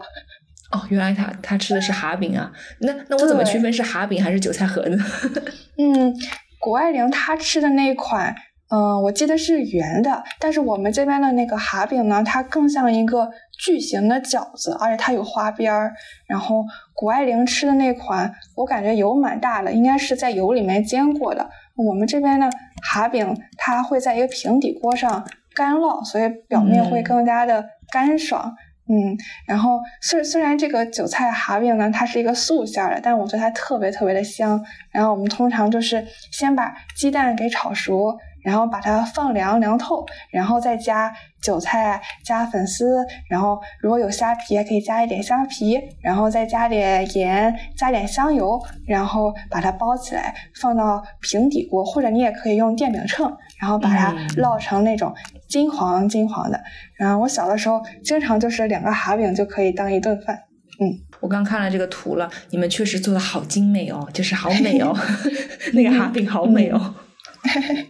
[0.71, 2.51] 哦，原来他他吃的是哈饼啊，
[2.81, 4.97] 那那我怎么区分是哈饼还是韭菜盒子？
[5.77, 6.13] 嗯，
[6.59, 8.35] 谷爱凌她吃的那一款
[8.71, 15.91] 嗯，我记得是圆的，但是我们这边的那个哈饼呢，它更像一个巨型的饺子，而且它有花边儿。
[16.27, 21.49] 然后谷爱凌吃的那款，我感觉油蛮大的，应该是在油里面煎过的。
[21.75, 22.47] 我们这边的
[22.83, 28.55] 哈饼，它会在一个平底锅上干烙，所以表面会更加的干爽。
[28.87, 29.15] 嗯，
[29.45, 34.63] 然后虽虽然这个韭菜哈饼呢，它是一个素馅的，但我觉得它特别特别的香。
[34.91, 38.17] 然后我们通常就是先把鸡蛋给炒熟。
[38.41, 53.29] 然后把它放凉凉透，然后再加韭菜、加粉丝，然后如果有虾皮，也可以加一点虾皮，然后再加点盐，加点香油，然后把它包起来，放到平底锅，或者你也可以用电饼秤，
[53.59, 55.13] 然后把它烙成那种
[55.49, 56.61] 金黄金黄的。
[56.95, 60.43] 然后我小的时候经常就是两个哈饼就可以当一顿饭。
[60.81, 64.95] 嗯，我刚看了这个图了，你们确实做的好精美哦，就是好美哦，
[65.73, 66.95] 那个哈饼好美哦。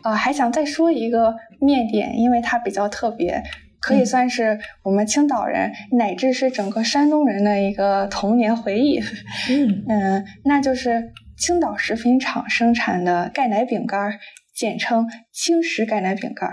[0.02, 3.44] 啊， 还想再说一个面点，因为它比较特别，
[3.80, 9.00] 可以算是我们青岛人乃至是整个山东人的一个童年回忆。
[9.52, 14.20] 嗯 嗯，那就是青岛食品厂生产的钙奶饼干，
[14.56, 16.50] 简称青石钙奶饼干。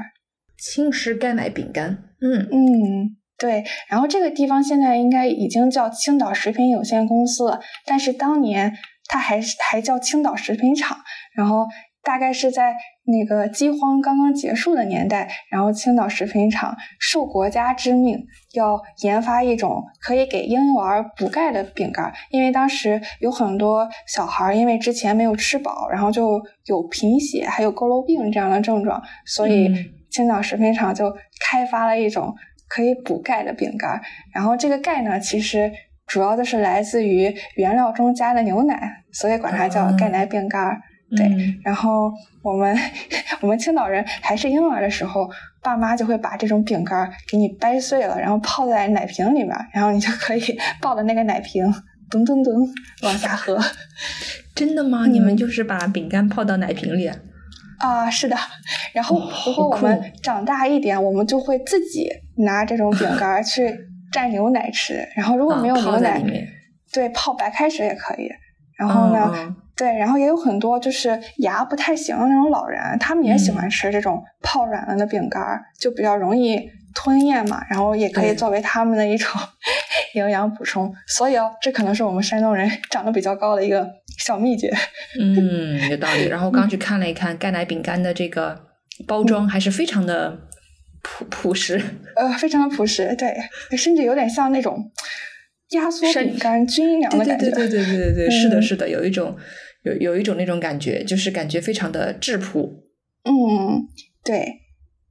[0.58, 3.64] 青食钙奶饼干，嗯嗯，对。
[3.88, 8.72] 然后这个地方现在应该已经叫青岛食品有限公司了，但是当年
[9.06, 10.98] 它还是还叫青岛食品厂，
[11.34, 11.66] 然后。
[12.06, 12.72] 大概是在
[13.06, 18.16] 那个饥荒刚刚结束的年代，然后青岛食品厂受国家之命
[18.52, 29.68] 要研发一种可以给婴幼儿补钙的饼干，因为当时有很多小孩因为之前没有吃饱，然后就有贫血还有佝偻病这样的症状，所以
[30.16, 32.34] 青岛食品厂就开发了一种
[32.68, 34.00] 可以补钙的饼干。
[34.32, 35.70] 然后这个钙呢，其实
[36.06, 40.80] 主要的是来自于原料中加的牛奶，所以管它叫钙奶饼干。
[41.16, 41.30] 对，
[41.62, 42.10] 然后
[42.42, 42.76] 我们
[43.40, 45.30] 我们青岛人还是婴儿的时候，
[45.62, 50.40] 爸妈就会把这种饼干给你掰碎了，然后泡在奶瓶里面，然后你就可以
[50.82, 51.62] 抱着那个奶瓶
[52.10, 52.52] 咚咚咚
[53.02, 53.56] 往下喝。
[54.52, 55.06] 真的吗？
[55.06, 57.06] 你们就是把饼干泡到奶瓶里？
[57.06, 57.16] 啊，
[58.10, 58.36] 是的。
[58.92, 63.68] 然后如果我们长大一点，我们就会自己拿这种饼干去
[64.12, 65.06] 蘸牛奶吃。
[65.14, 66.20] 然后如果没有牛奶，
[66.92, 68.28] 对，泡白开水也可以。
[68.78, 69.56] 然后呢？
[69.76, 75.42] 对，然后也有很多就是牙不太行的那种老人，他们也喜欢吃这种泡软了的饼干，
[75.78, 76.58] 就比较容易
[76.94, 79.30] 吞咽嘛，然后也可以作为他们的一种
[80.14, 80.90] 营养补充。
[81.06, 83.86] 所以哦，这可能是我们山东人 长得比较高的一个
[84.18, 84.72] 小秘诀。
[85.20, 86.26] 嗯，有道理。
[86.28, 88.58] 然后刚去看了一看钙奶饼干的这个
[89.06, 90.38] 包装，还是非常的
[91.02, 91.78] 朴朴实。
[92.16, 93.36] 呃，非常的朴实，对，
[93.76, 94.90] 甚至有点像那种
[95.72, 97.50] 压缩饼干均量的感觉。
[97.50, 99.36] 对对对对对对， 是的，是的，有一种。
[99.86, 102.82] 有有一种那种感觉，就是感觉非常的质朴。
[103.24, 103.86] 嗯，
[104.24, 104.60] 对，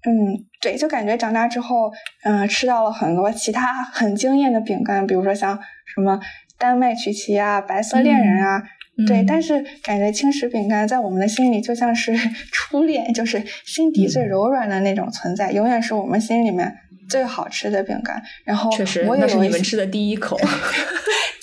[0.05, 1.91] 嗯，对，就感觉长大之后，
[2.23, 5.57] 嗯，吃到了很多其他很惊艳的饼干，比如说像
[5.93, 6.19] 什么
[6.57, 8.63] 丹麦曲奇啊、白色恋人啊，
[9.07, 9.23] 对。
[9.27, 12.13] 但是感觉轻食饼干在我们的心里就像是
[12.51, 16.73] 初恋，就是心底最柔软的那种存在，永远是我们心里面
[17.09, 18.21] 最好吃的饼干。
[18.45, 20.39] 然后，确实，那是你们吃的第一口。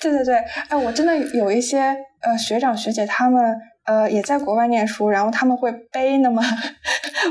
[0.03, 0.35] 对对对，
[0.69, 1.95] 哎，我真的有一些。
[2.25, 3.43] 呃，学长学姐他们
[3.85, 6.41] 呃也在国外念书，然后他们会背那么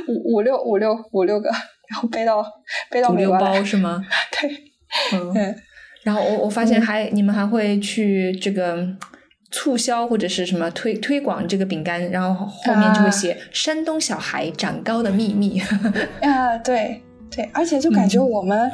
[0.05, 1.49] 五五六五六五六个，
[1.89, 2.45] 然后背到
[2.89, 4.05] 背到五六包是吗？
[4.37, 4.51] 对，
[5.33, 5.55] 嗯。
[6.03, 8.85] 然后我我发现还你们还会去这个
[9.49, 15.61] 促销或者是什么推推广这个饼干，然后后面就会写山东小孩长高的秘密。
[16.21, 17.01] 啊，对
[17.33, 18.69] 对，而且就感觉我们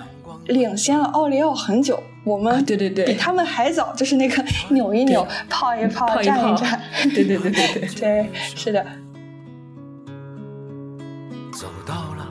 [0.46, 2.02] 领先了奥利奥很久。
[2.24, 6.82] 我们对对对，比他们还早，就是那个 扭一扭、泡一泡、站一站，
[7.16, 8.86] 对对对对对， 对，是的。
[11.54, 12.28] 走到了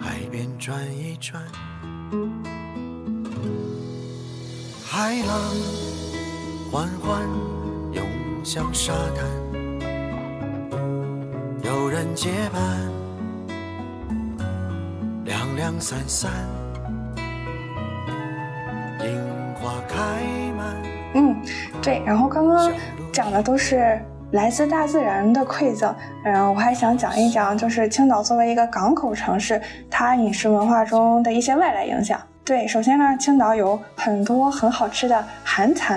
[0.00, 1.42] 海边转一转，
[4.86, 5.36] 海浪
[6.70, 7.20] 缓缓
[7.92, 8.06] 涌
[8.44, 9.26] 向沙滩，
[11.64, 12.88] 有人结伴，
[15.32, 16.30] 两两三三，
[19.00, 19.18] 樱
[19.54, 19.96] 花开
[20.54, 20.76] 满。
[21.14, 21.34] 嗯，
[21.80, 22.02] 对。
[22.04, 22.70] 然后刚刚
[23.10, 23.98] 讲的都是
[24.32, 29.58] 来自大自然的馈赠，然后我还想讲一讲，就是青岛作为一个港口城市，
[29.90, 32.20] 它饮食文化中的一些外来影响。
[32.44, 35.96] 对，首先呢，青岛有很多很好吃的韩餐，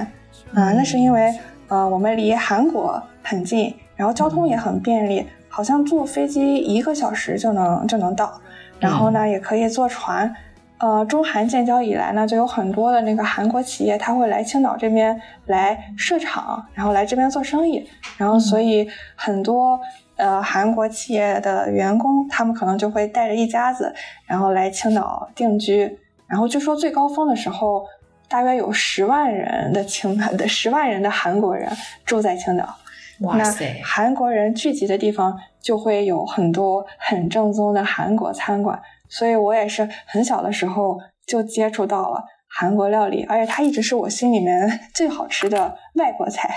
[0.53, 8.39] 啊，那是因为呃我们离韩国很近，然后交通也很便利，好像坐飞机一个小时就能就能到，
[8.85, 10.33] 然后呢也可以坐船。
[10.77, 19.79] 呃，中韩建交以来呢，就有很多的那个韩国企业，他会来青岛这边来设厂，然后来这边做生意，然后所以很多
[20.17, 23.95] 呃韩国企业的员工，他们可能就会带着一家子，
[24.27, 25.97] 然后来青岛定居。
[26.27, 27.85] 然后据说最高峰的时候，
[28.27, 31.71] 大约有十万人的青的 十万人的韩国人
[32.05, 32.75] 住在青岛。
[33.21, 33.79] 哇塞！
[33.81, 46.55] 韩国人聚集的地方就会有很多很正宗的韩国餐馆，所以我也是很小的时候就接触到了韩国料理，而且它一直是我心里面 最好吃的外国菜。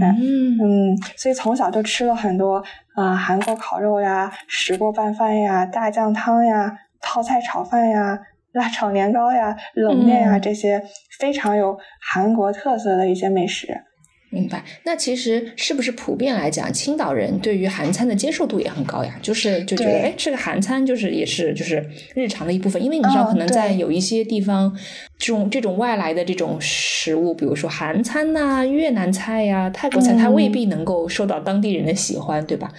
[0.00, 8.18] 嗯嗯，所以从小就吃了很多啊、韩国烤肉呀、石锅拌饭呀、大酱汤呀、泡菜炒饭呀、
[8.52, 10.82] 辣炒年糕呀、冷面呀、嗯这些
[11.18, 13.84] 非常有韩国特色的一些美食。
[14.30, 14.64] 明白。
[14.84, 19.18] 那其实是不是普遍来讲，青岛人对于韩餐的接受度也很高呀？
[19.22, 22.82] 就是就觉得，对哎，吃个韩餐就是也是就是日常的一部分。
[22.82, 24.74] 因为你知道，嗯可能在有一些地方，
[25.18, 32.72] 这种这种外来的这种食物，比如说韩餐呐、越南菜呀、泰国菜，它嗯未必能够受到当地人的喜欢，对吧？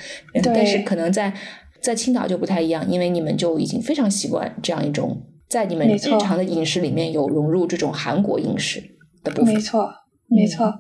[0.54, 1.34] 但是可能在
[1.82, 5.22] 在青岛就不太一样，因为你们就已经非常习惯这样一种。
[5.50, 8.84] 在你们日常的饮食里面有融入这种韩国饮食
[9.24, 9.90] 的部分，没错，
[10.28, 10.80] 没错，嗯，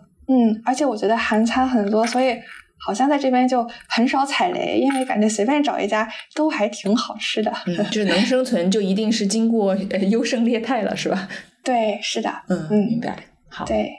[0.66, 2.38] 而且我觉得韩餐很多，所以
[2.86, 7.52] 好像在这边就很少踩雷，因为感觉随便找一家都还挺好吃的。
[7.66, 11.28] 嗯，就是能生存，就一定是经过呃优胜劣汰了，是吧？
[11.64, 13.16] 对，是的，嗯，嗯明白。
[13.50, 13.92] 好，对。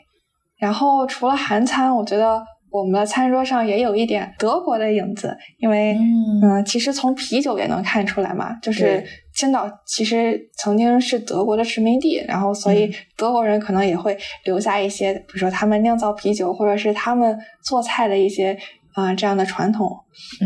[0.58, 9.04] 然后除了韩餐，我觉得我们的餐桌上也有一点德国的影子，因为嗯嗯、其实从啤酒也能看出来嘛，就是
[9.34, 18.56] 青岛其实曾经是德国的殖民地，然后所以嗯德国人可能也会留下一些，比如说他们酿造啤酒，或者是他们做菜的一些
[18.94, 19.90] 啊、呃这样的传统。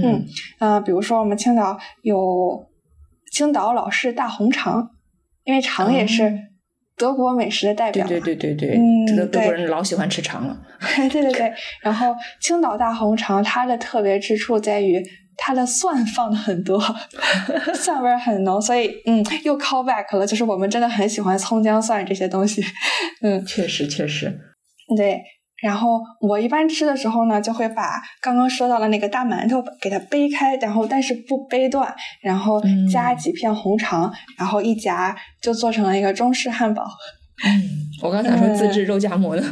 [0.02, 0.24] 嗯
[0.58, 2.64] 啊、比如说我们青岛有
[3.32, 4.88] 青岛老式大红肠，
[5.44, 6.38] 因为肠也是哦
[6.96, 8.24] 德国美食的代表对嘛。
[8.24, 10.56] 对对对对，嗯这个德国人老喜欢吃肠了。
[11.10, 15.02] 对对对，然后青岛大红肠它的特别之处在于
[15.36, 16.78] 它的蒜放的很多，
[17.74, 22.62] 蒜味儿很浓，所以嗯，又 call back 了，就是我们真的很喜欢葱姜蒜这些东西，
[23.22, 24.38] 嗯，确实确实，
[24.96, 25.20] 对。
[25.62, 36.84] 然后我一般吃的时候呢，就会把刚刚说到的那个大馒头给它掰开，然后但是不掰断，然后嗯加几片红肠，然后一夹就做成了一个中式汉堡。
[37.44, 37.62] 嗯，
[38.02, 39.42] 我刚想说自制肉夹馍呢。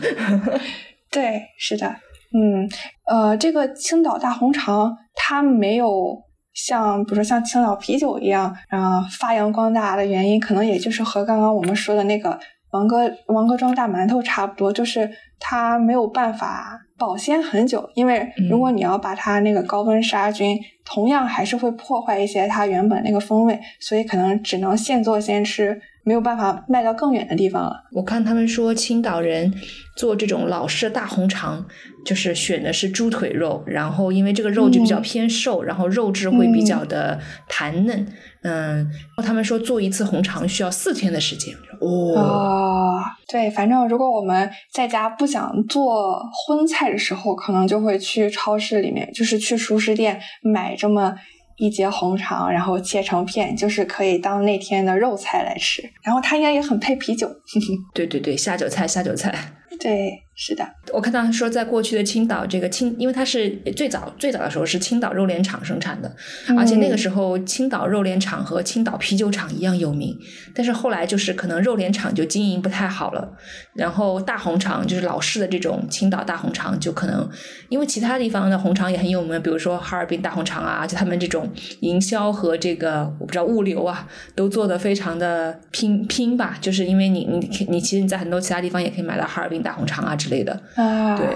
[1.11, 1.89] 对，是的，
[2.33, 2.69] 嗯，
[3.07, 6.17] 呃，这个青岛大红肠它没有
[6.55, 12.39] 像比如说像青岛啤酒一样，啊、发扬光大的原因，可能也就是和刚刚我们说的那个
[12.73, 15.09] 王哥王哥庄大馒头差不多，就是
[15.39, 27.75] 它没有办法保鲜很久，因为如果你要把它那个高温杀菌，同样还是会破坏一些它原本那个风味，所以可能只能现做现吃，没有办法卖到更远的地方了。
[27.93, 29.53] 我看他们说青岛人
[29.97, 31.67] 做这种老式大红肠，
[32.07, 38.07] 就是选的是猪腿肉，然后因为这个肉就比较嗯偏瘦，然后肉质会比较的弹嫩。
[38.45, 38.91] 嗯，
[39.23, 41.55] 他们说做一次红肠需要四天的时间。
[41.83, 51.15] 哦，哦，对，反正如果我们在家不想做荤菜的时候，可能就会去超市里面，就是去熟食店买这么
[51.57, 55.83] 一节红肠，然后切成片，就是可以当那天的肉菜来吃。
[56.03, 57.29] 然后它应该也很配啤酒。
[57.93, 59.35] 对对对，下酒菜下酒菜。
[59.81, 66.11] 对，是的，我看到说，在过去的青岛，这个青，因为它是最早最早的时候是青岛肉联厂生产的，
[66.57, 70.19] 而且那个嗯时候青岛肉联厂和青岛啤酒厂一样有名。
[70.55, 73.37] 但是后来就是可能肉联厂就经营不太好了，
[73.75, 77.29] 然后大红肠就是老式的这种青岛大红肠，就可能
[77.69, 81.49] 因为其他地方的红肠也很有名，比如说哈尔滨大红肠啊，就他们这种
[81.81, 90.63] 营销和这个我不知道物流啊，都做的非常的拼拼吧，就是因为你你你其实你在很多其他地方也可以买到哈尔滨大红肠啊之类的。
[90.77, 91.27] 啊，对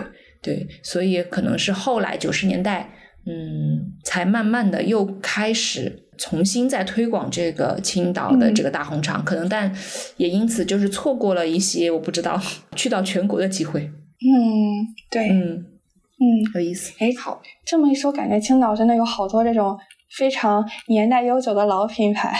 [0.43, 2.89] 对，所以可能是后来九十年代，
[3.27, 9.75] 嗯，才慢慢的又开始重新再推广这个青岛的这个大红肠，可能但
[10.19, 12.41] 也因此就是错过了一些我不知道
[12.77, 13.81] 去到全国的机会。
[13.83, 16.25] 嗯，对，嗯，嗯，
[16.55, 16.93] 有意思。
[17.01, 19.77] 哎，好，这么一说，感觉青岛真的有好多这种
[20.17, 22.33] 非常年代悠久的老品牌，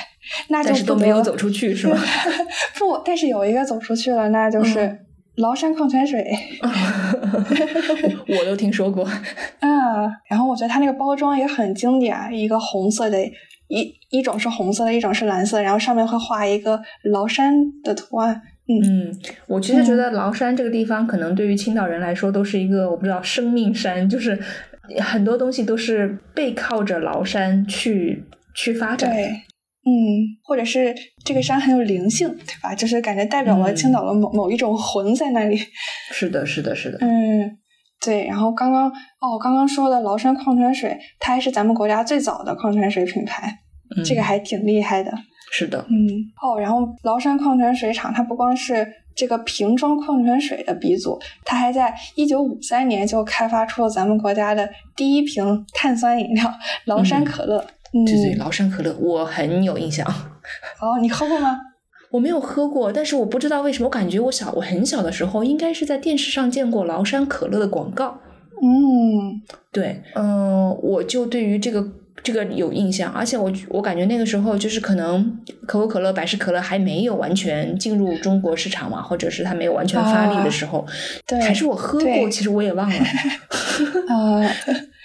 [0.49, 1.99] 那就但是都没有走出去是吗？
[2.79, 5.06] 不，但是有一个走出去了，那就是嗯
[5.37, 6.25] 崂山矿泉水。
[8.29, 9.05] 我都听说过。
[9.05, 13.23] 啊， 然后我觉得它那个包装也很经典，一个红色的，
[13.69, 18.41] 一一种是红色的，一种是蓝色，然后上面会画一个崂山的图案。
[18.69, 24.37] 嗯，我其实觉得崂山这个地方，可能对于青岛人来说都是一个我不知道生命山，就是
[25.01, 29.17] 很多东西都是背靠着崂山去去发展的。
[29.17, 29.43] 对，
[29.89, 30.93] 嗯，或者是
[31.25, 32.75] 这个山很有灵性，对吧？
[32.75, 35.57] 就是感觉代表了嗯青岛的某、某一种魂在那里。
[36.11, 36.99] 是的，是的，是的。
[37.01, 37.57] 嗯，
[38.05, 38.89] 对，然后刚刚
[39.21, 43.61] 哦，刚刚说的崂山矿泉水，它还是咱们国家最早的矿泉水品牌，
[43.97, 45.13] 嗯这个还挺厉害的。
[45.53, 45.95] 是的，嗯，
[46.43, 48.85] 哦，然后崂山矿泉水厂，它不光是
[49.15, 56.53] 这个瓶装矿泉水的鼻祖，它还在一九五三年就开发出了咱们国家的第一瓶碳酸饮料
[56.87, 57.59] 崂山可乐。
[57.61, 60.07] 嗯，对对，崂山可乐我很有印象。
[60.81, 61.59] 哦，你喝过吗？
[62.13, 68.19] 我没有喝过，但是我不知道为什么，我感觉我小我很小的时候应该是在电视上见过崂山可乐的广告。
[68.63, 69.43] 嗯，
[69.73, 71.85] 对，嗯、我就对于这个
[72.23, 80.87] 这个有印象，而且我我感觉那个时候就是可能可口可乐、百事可乐还没有完全进入中国市场嘛，或者是它没有完全发力的时候，
[81.27, 82.97] 对，还是我喝过，其实我也忘了。
[84.09, 84.49] 呃，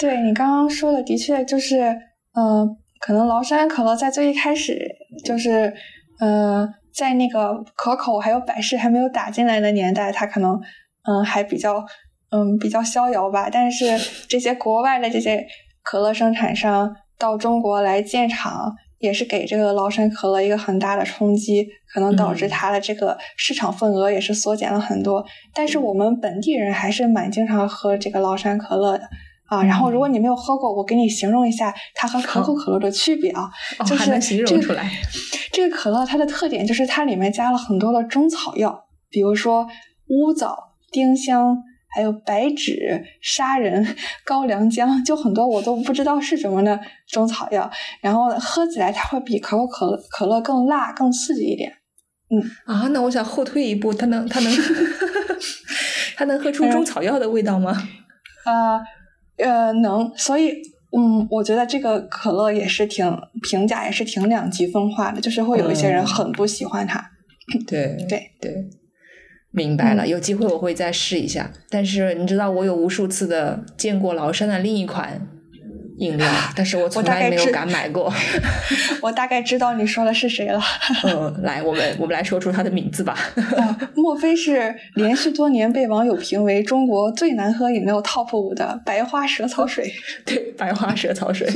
[0.00, 1.94] 对你刚刚说的，的确就是，
[2.34, 4.80] 嗯、可能崂山可乐在最一开始
[5.22, 5.74] 就是，
[6.20, 10.58] 嗯、在那个可口还有百事还没有打进来的年代，它可能，
[11.06, 11.84] 嗯、还比较，
[12.30, 13.50] 嗯，比较逍遥吧。
[13.52, 15.46] 但是这些国外的这些
[15.82, 25.22] 可乐生产商到中国来建厂，也是给这个崂山可乐一个很大的冲击，可能导致嗯它的这个市场份额也是缩减了很多。
[25.52, 29.04] 但是我们本地人还是蛮经常喝这个崂山可乐的。
[29.50, 34.88] 啊，然后如果你没有喝过，我给你形容一下它和可口可乐的区别啊，哦就是这个容出来。
[35.52, 39.66] 这个可乐它的特点就是它里面加了很多的中草药，比如说
[40.06, 40.56] 乌枣、
[40.92, 41.56] 丁香，
[41.92, 46.78] 还有白芷、砂仁、高粱姜，就很多我都不知道是什么的
[47.08, 47.68] 中草药。
[48.00, 51.72] 然后喝起来它会比可口可乐可乐更辣、更刺激一点。
[52.32, 54.52] 嗯啊，那我想后退一步，它能它能
[56.16, 57.76] 它能喝出中草药的味道吗？
[58.46, 58.80] 呃
[59.42, 60.52] 呃，能，所以
[60.96, 67.10] 嗯，我觉得这个可乐也是挺评价也是挺两极分化的，就是会有一些人嗯很不喜欢它。
[67.66, 68.68] 对对对，
[69.50, 70.04] 明白了。
[70.04, 71.50] 嗯有机会我会再试一下。
[71.68, 75.26] 但是你知道，我有无数次的见过崂山的另一款
[76.00, 78.12] 饮料，但是我从来没有敢买过。
[79.02, 80.60] 我大概知道你说的是谁了。
[81.04, 83.12] 嗯，来，我们我们来说出它的名字吧。
[83.56, 89.92] 啊，莫非是连续多年被网友评为中国最难喝饮料 TOP 五的白花蛇草水？
[90.24, 91.46] 对，白花蛇草水，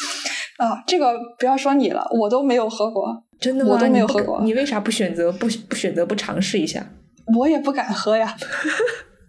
[0.58, 3.72] 啊，这个不要说你了，我都没有喝过，真的吗？
[3.72, 6.86] 我都没有喝过你为啥不选择不不选择不尝试一下？
[7.38, 8.36] 我也不敢喝呀。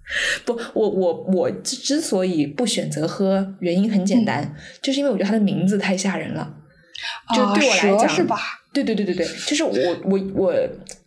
[0.45, 6.53] 不，我我我之之所以不选择喝，原因很简单，就是因为我觉得它的名字太吓人了。
[7.35, 8.37] 就啊，对我来讲，蛇是吧？
[8.73, 9.71] 对对对对对，就是我
[10.05, 10.53] 我我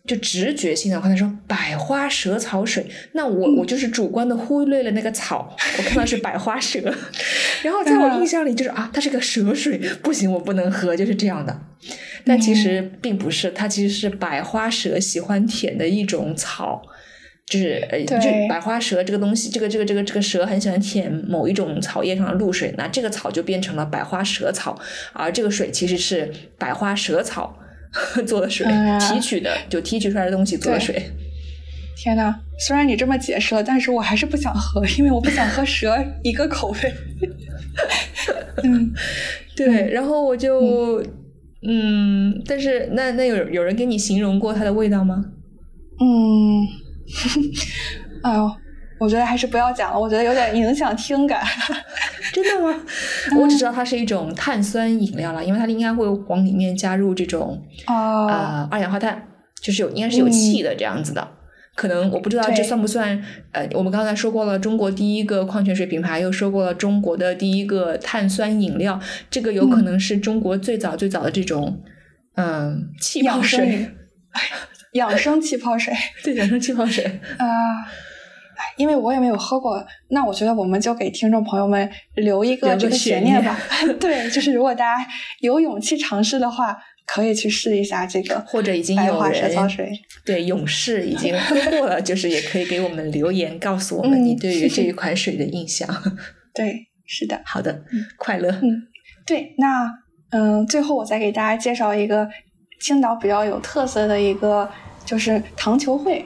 [0.05, 6.79] 就直觉性的，我看他说百花蛇草水，那我、嗯我就是主观的忽略了那个草，我看到是百花蛇，
[7.63, 11.59] 然后在我印象里就是啊，它是个蛇水，不行，我不能喝，就是这样的。
[12.23, 16.81] 但其实并不是，它其实是百花蛇喜欢舔的一种草。
[17.51, 24.79] 就是呃，就对百花蛇这个东西，这个这个这个这个蛇很喜欢舔某一种草叶上的露水，那这个草就变成了百花蛇草，
[25.11, 27.53] 而这个水其实是百花蛇草
[28.25, 30.95] 做的水，啊提取的就提取出来的东西做的水。
[31.97, 32.33] 天呐，
[32.65, 36.93] 虽然你这么解释了，但是我还是不想喝，因为我不想喝蛇一个口味。
[38.63, 38.93] 嗯，
[39.57, 41.03] 对，然后我就
[41.67, 45.25] 嗯但是那那有有人给你形容过它的味道吗？
[45.99, 46.65] 嗯，
[48.23, 48.51] 哎呦，
[48.99, 51.43] 我觉得还是不要讲了，我觉得有点影响听感。
[52.33, 52.79] 真的吗？
[53.37, 59.27] 我只知道它是一种碳酸饮料了，因为它应该会往里面加入这种哦，呃二氧化碳，
[59.61, 61.27] 就是有应该是有气的这样子的。
[61.73, 63.21] 可能我不知道这算不算
[63.53, 71.81] 呃，我们刚才说过了，中国第一个矿泉水品牌，又说过了中国的第一个碳酸饮料，这个有可能是中国最早最早的这种
[72.35, 73.89] 嗯气泡水，
[74.93, 75.93] 养生气泡水。
[76.23, 77.03] 对，养生气泡水。
[77.37, 77.45] 啊、
[78.57, 83.59] 哎因为我也没有喝过，那我觉得我们就给听众朋友们留一个这个悬念吧。
[83.99, 85.07] 对，就是如果大家
[85.39, 86.77] 有勇气尝试的话，
[87.07, 89.51] 可以去试一下这个或者已经有人。
[90.23, 95.87] 对勇士已经喝过了，就是也可以给我们留言，告诉我们嗯你对于这一款水的印象。
[96.53, 97.41] 对，是的。
[97.43, 97.83] 好的，
[98.17, 98.49] 快乐。
[98.61, 98.87] 嗯
[99.25, 99.89] 对，那
[100.29, 102.29] 嗯，最后我再给大家介绍一个
[102.81, 104.67] 青岛比较有特色的一个，
[105.05, 106.25] 就是糖球会。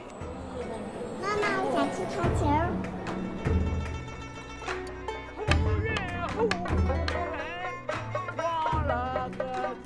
[1.22, 2.46] 妈妈，我想吃糖球。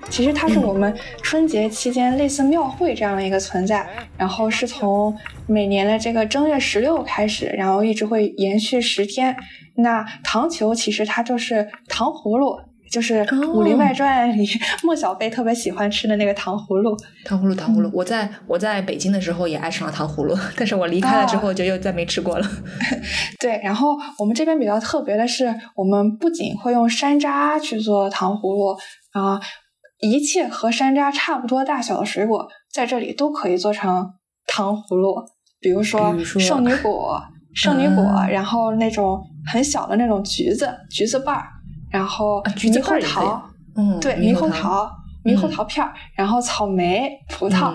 [0.09, 5.17] 其实它是我们春节期间类似庙会这样的一个存在，然后是从
[5.47, 9.37] 每年的这个正月十六开始，然后一直会延续十天。
[9.75, 12.61] 那糖球其实它就是糖葫芦
[12.91, 14.47] 就是《武林外传》里
[14.83, 16.97] 莫小贝特别喜欢吃的那个糖葫芦。
[17.25, 17.91] 糖葫芦，糖葫芦。
[17.93, 22.47] 我在我在北京的时候也爱上了糖葫芦，但是我离开了之后就又再没吃过了。
[23.39, 28.77] 对，然后我们这边比较特别的是，我们不仅会用山楂去做糖葫芦
[29.12, 29.41] 啊，
[30.01, 34.12] 一切和山楂差不多大小的水果在这里都可以做成
[34.47, 35.15] 糖葫芦，
[35.61, 37.21] 比如说圣女果。
[37.53, 39.21] 圣女果，然后那种
[39.53, 41.43] 很小的那种橘子，橘子瓣儿，
[41.91, 43.43] 然后猕猴桃，
[43.77, 44.91] 嗯，对，猕猴桃，
[45.25, 47.73] 猕猴桃片儿，然后草莓、葡萄，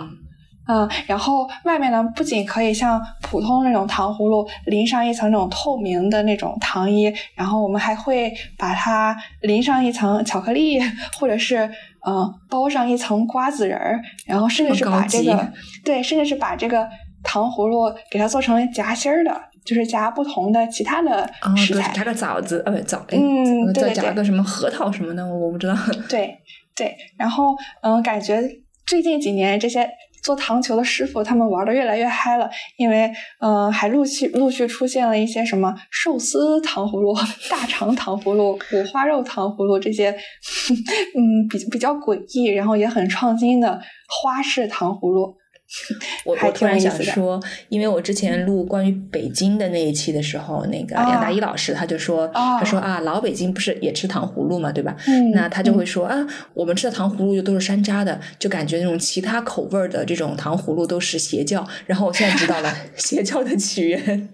[0.67, 10.79] 嗯，然后外面呢，不仅可以像普通那种糖葫芦淋上一层那种透明的那种糖衣，然后我们还会把它淋上一层巧克力，
[11.19, 11.69] 或者是
[12.07, 15.51] 嗯包上一层瓜子仁儿，然后甚至是把这个，
[15.83, 16.87] 对，甚至是把这个
[17.25, 19.41] 糖葫芦给它做成夹心儿的。
[19.65, 21.27] 就是夹不同的其他的
[21.57, 25.75] 食材，夹个枣子，呃，不枣，嗯，对再夹个什么核桃什么的，我不知道。
[26.07, 26.37] 对
[26.75, 28.39] 对，然后嗯，感觉
[28.85, 29.89] 最近几年这些
[30.21, 32.47] 做糖球的师傅他们玩的越来越嗨了，
[32.77, 37.11] 因为嗯，还陆续陆续出现了一些什么寿司糖葫芦、
[37.49, 40.11] 大肠糖葫芦、 五花肉糖葫芦这些，
[41.17, 43.81] 嗯，比比较诡异，然后也很创新的
[44.21, 45.35] 花式糖葫芦。
[46.25, 54.95] 我我突然想说，因为我之前录关于北京的那一期的时候，那个杨大一老师他就说，他说啊，老北京不是也吃糖葫芦嘛，对吧？
[55.33, 56.15] 那他就会说啊，
[56.53, 61.67] 我们吃的糖葫芦又都是山楂的，就感觉那种其他口味的这种糖葫芦都是邪教。
[61.87, 64.29] 然后我现在知道了，邪教的起源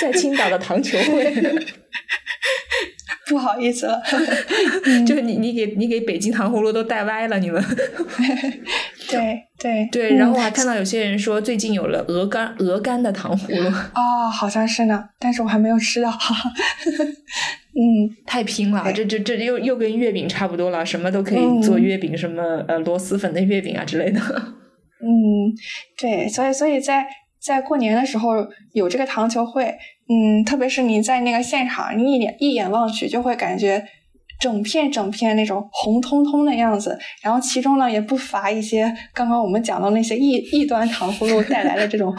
[0.00, 1.32] 在青岛的糖球会。
[3.26, 4.02] 不好意思了，
[5.06, 7.64] 就是你你给你给北京糖葫芦都带歪了，你们。
[9.18, 13.68] 对对对，然后我还看到有些人说最近有了鹅肝鹅肝的糖葫芦。
[13.94, 16.10] 哦，好像是呢，但是我还没有吃到。
[17.76, 17.82] 嗯，
[18.24, 24.20] 太拼了，这这这又又跟月饼差不多了，什么都可以做月饼，什么呃螺蛳粉的月饼啊之类的。
[25.02, 25.50] 嗯，
[25.98, 27.04] 对，所以所以在
[27.42, 28.30] 在过年的时候
[28.72, 29.74] 有这个糖球会，
[30.08, 33.84] 嗯，特别是你在那个现场，你一眼一眼望去就会感觉。
[34.40, 42.14] 整片整片那种红彤彤的样子，然后其中呢也不乏一些刚刚我们讲到那些异异端糖葫芦带来的这种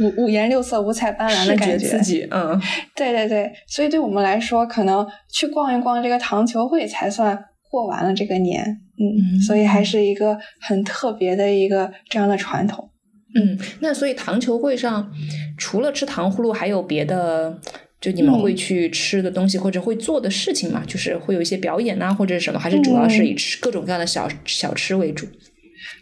[0.00, 2.26] 五五颜六色、五彩斑斓的感觉，刺激。
[2.30, 2.60] 嗯，
[2.96, 7.38] 对对对，所以对我们来说，可能去逛一逛这个糖球会才算
[7.70, 8.64] 过完了这个年。
[8.98, 12.88] 嗯，所以还是一个很特别的一个这样的传统。
[13.34, 15.10] 嗯，那所以糖球会上
[15.56, 17.58] 除了吃糖葫芦，还有别的？
[18.02, 20.82] 就你们会去吃的东西或者会做的事情嘛？
[20.84, 25.26] 就是会有一些表演呐，或者什么，还是主要是以吃各种各样的小小吃为主？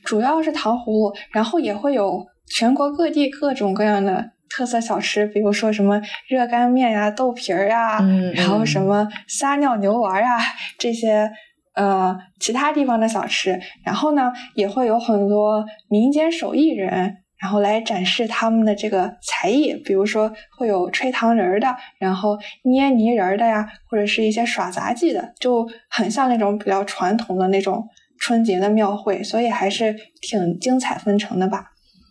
[0.03, 8.01] 主要是糖葫芦，然后也会有全国各地各种各样的特色小吃，比如说什么热干面呀、豆皮儿啊，
[8.35, 10.39] 然后什么撒尿牛丸啊
[10.79, 11.31] 这些
[11.75, 13.61] 呃其他地方的小吃。
[13.85, 17.19] 然后呢，也会有很多民间手艺人。
[17.41, 27.89] 然后来展示他们的这个才艺，比如说会有吹糖人儿的，然后捏泥人儿的呀，或者是一些耍杂技的，就很像那种比较传统的那种
[28.19, 31.65] 春节的庙会，所以还是挺精彩纷呈的吧。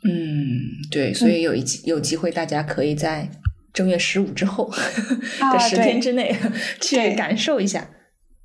[0.04, 3.30] 嗯，对，所以有一有机会，大家可以在
[3.72, 4.72] 正月十五之后
[5.52, 6.36] 的十天之内
[6.82, 7.82] 去感受一下。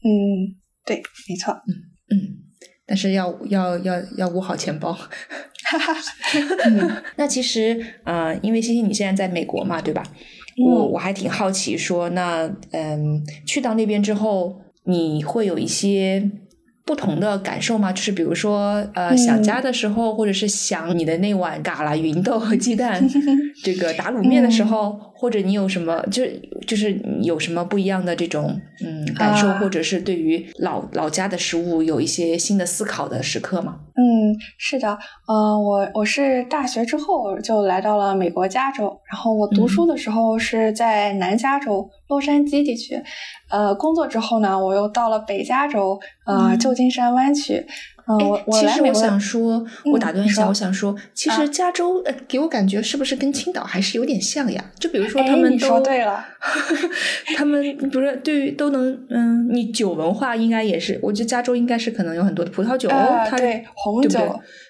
[0.03, 1.55] 嗯，对，没错。
[1.55, 1.73] 嗯
[2.11, 2.44] 嗯，
[2.87, 4.93] 但是要要要要捂好钱包。
[5.67, 10.03] 哈哈，那其实呃，因为欣欣你现在在美国嘛，对吧？
[10.63, 16.31] 我我还挺好奇，说那嗯，去到那边之后，你会有一些。
[16.87, 17.91] 不同的感受吗？
[17.91, 23.03] 就是比如说，呃，想家的时候，或者是想你的那碗嘎啦芸豆和鸡蛋
[23.65, 26.23] 这个打卤面的时候，或者你有什么，就
[26.67, 33.77] 就是有什么不一样的这种嗯感受，或者是对于老老家的食物有一些新的思考的时刻吗？
[33.97, 43.03] 嗯，是的，嗯，我我是大学之后就来到了美国加州，然后我读书的时候是在南加州洛杉矶地区。
[43.51, 47.55] 呃，工作之后呢，我又到了北加州，呃，旧金山湾区。
[47.57, 54.63] 嗯，我我其实我想说，我打断一下，我想说，其实加州呃，给我感觉是不是跟青岛还是有点像呀？
[54.79, 56.23] 就比如说他们都说对了，
[57.37, 64.19] 他们不是对于都能嗯，你酒文化应该也是，我觉得加州应该是可能有很多的葡萄酒，它对红酒，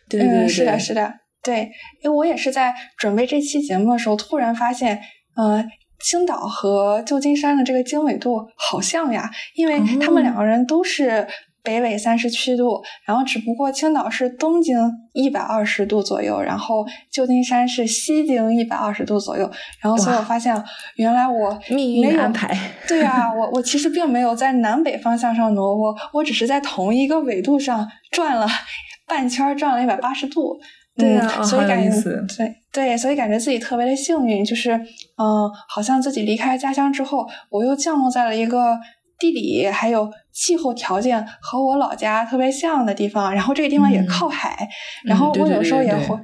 [0.08, 1.12] 对对对，是的，是的，
[1.42, 1.70] 对，
[2.02, 5.00] 因为我也是在准备这期节目的时候，突然发现，
[5.36, 5.64] 呃。
[6.00, 11.26] 青岛和旧金山的这个经纬度好像呀，因为他们两个人都是
[11.64, 14.78] 北纬三十七度，然后只不过青岛是东经
[15.14, 19.50] 一百二十度左右，然后旧金山是西经一百二十度左右，
[19.80, 20.54] 然后所以我发现
[20.96, 22.54] 原来我命运安排，
[22.86, 28.46] 对啊，我我其实并没有在南北方向上挪窝，我只是在同一个纬度上转了
[29.08, 30.60] 半圈，转了一百八十度。
[30.96, 31.90] 对啊，所以感觉
[32.36, 38.78] 对对，所以感觉自己特别的幸运，就是嗯，好像自己离开家乡之后，我又降落在了一个。
[39.18, 44.68] 地理还有气候条件和我老家特别像的地方，然后这个地方也靠海，
[45.04, 46.18] 然后我有时候也会，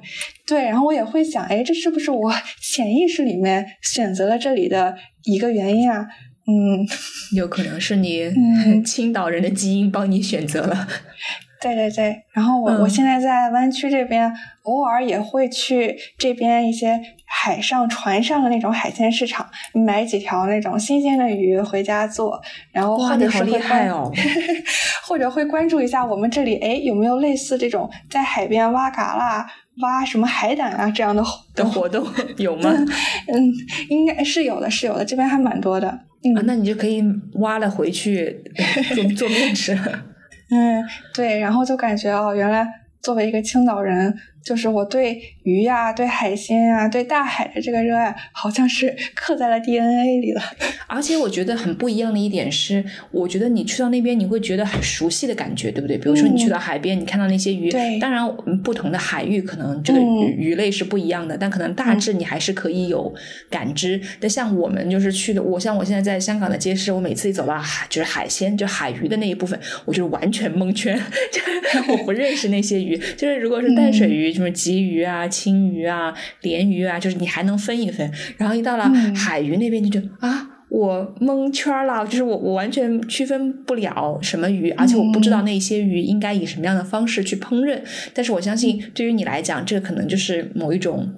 [0.46, 6.06] 对，然后我也会想，哎，这是不是我潜意识里面选择了这里的一个原因啊？
[6.46, 6.84] 嗯，
[7.36, 8.32] 有可能是你
[8.84, 10.88] 青岛人的基因帮你选择了。
[11.60, 14.32] 对对对，然后我我现在在湾区这边，
[14.62, 22.40] 偶尔也会去这边一些海上船上的那种海鲜市场，买几条那种新鲜的鱼回家做，
[22.72, 23.88] 然后或者是会关，
[25.06, 29.44] 或者会关注一下我们这里，哎，有没有类似这种在海边挖蛤蜊、
[29.82, 31.22] 挖什么海胆啊这样的
[31.54, 32.06] 的活动
[32.38, 32.70] 有吗？
[33.28, 33.52] 嗯，
[33.90, 35.88] 应该是有的，是有的，这边还蛮多的。
[35.88, 37.02] 啊，那你就可以
[37.34, 38.42] 挖了回去
[38.94, 39.78] 做做面吃。
[40.50, 42.66] 嗯，对，然后就感觉哦，原来
[43.02, 44.14] 作为一个青岛人。
[44.42, 50.42] 就是我对鱼呀、对海鲜呀、对大海的这个热爱，好像是刻在了 DNA 里了。
[50.88, 55.96] 而且我觉得很不一样的一点是，我觉得你去到那边，你会觉得很熟悉的感觉，对不对？
[55.98, 58.26] 比如说你去到海边，你看到那些鱼，当然
[58.64, 63.12] 不同的海域可能这个鱼类是不一样的，但可能大致你还是可以有
[63.50, 64.00] 感知。
[64.18, 70.98] 但像我们就是去的，我像我现在在香港的街市，我每次一走到海，就是海鲜，就海鱼的那一部分，我就完全蒙圈，
[71.30, 72.96] 就我不认识那些鱼。
[73.16, 74.29] 就是如果是淡水鱼。
[74.32, 78.10] 什么鲫鱼啊、青鱼啊、鲢鱼啊，就是你还能分一分。
[78.36, 78.84] 然后一到了
[79.14, 87.80] 海鱼那边，就觉得啊，我蒙圈了，就是我我完全区分不了什么鱼，而且我不知道那些鱼应该以什么样的方式去烹饪。
[88.14, 91.12] 但是我相信，对于你来讲，这个可能就是某一种，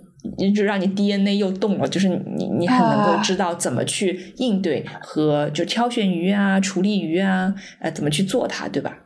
[0.55, 8.99] 就让你 DNA 又动了，就是你你很能够知道怎么去应对和就挑选鱼啊、处理鱼啊，呃，怎么去做它，对吧？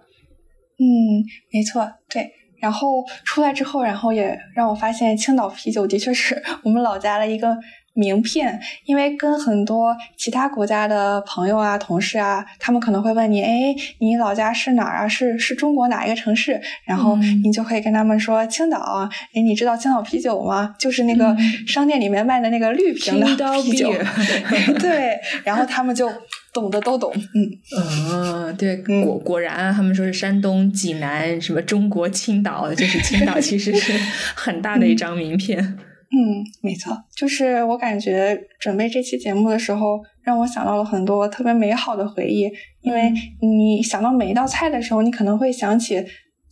[0.79, 2.31] 嗯，没错，对。
[2.59, 7.57] 然后出来之后，然后也让我发现青岛啤酒的确是我们老家的一个
[7.95, 8.61] 名片。
[8.85, 15.09] 因为跟很多其他国家的朋友啊、同事啊，他们可能会问你：“哎，你老家是哪儿啊？
[15.09, 20.75] 是是中国哪一个城市？”然后你就可以跟他们说：“青岛。”哎，你知道青岛啤酒吗？
[20.79, 23.27] 就是那个商店里面卖的那个绿瓶的
[23.63, 23.93] 啤酒。
[24.81, 26.11] 对，然后他们就。
[26.57, 28.75] 懂的都懂，嗯，嗯，对，
[29.05, 33.93] 果果然啊，他们说是山东济南，什么中国青岛，就是青岛其实是
[34.35, 35.63] 很大的一张名片。
[35.63, 42.49] 嗯，没错，就是我感觉准备这期节目的时候，让我想到了很多特别美好的回忆。
[42.81, 43.13] 因为
[43.43, 46.03] 你想到每一道菜的时候，你可能会想起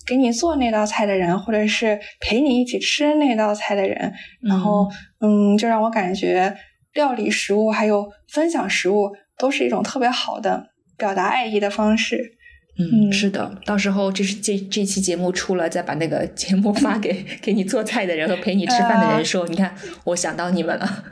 [0.07, 4.13] 给你做那道菜的人，或者是陪你一起吃那道菜的人，
[4.43, 4.87] 然后，
[5.21, 6.55] 嗯，就让我感觉
[6.93, 9.13] 料理食物还有分享食物。
[9.39, 12.33] 都是一种特别好的表达爱意的方式。
[12.77, 19.75] 嗯，是的，到时候这是这这期节目出了，再把那个 节目发给 给你做菜的人和陪你吃饭的人，说，你看，
[20.07, 21.05] 我想到你们了。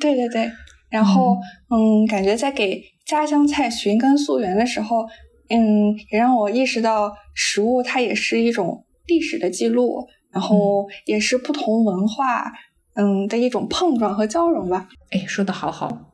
[0.00, 0.50] 对对对，
[0.88, 1.36] 然后
[1.68, 5.04] 嗯，感觉在给家乡菜寻根溯源的时候，
[5.50, 12.50] 嗯，也让我意识到食物它也是一种历史的记录，然后也是不同文化
[12.94, 14.88] 嗯的一种碰撞和交融吧。
[15.10, 16.09] 哎，说的好好。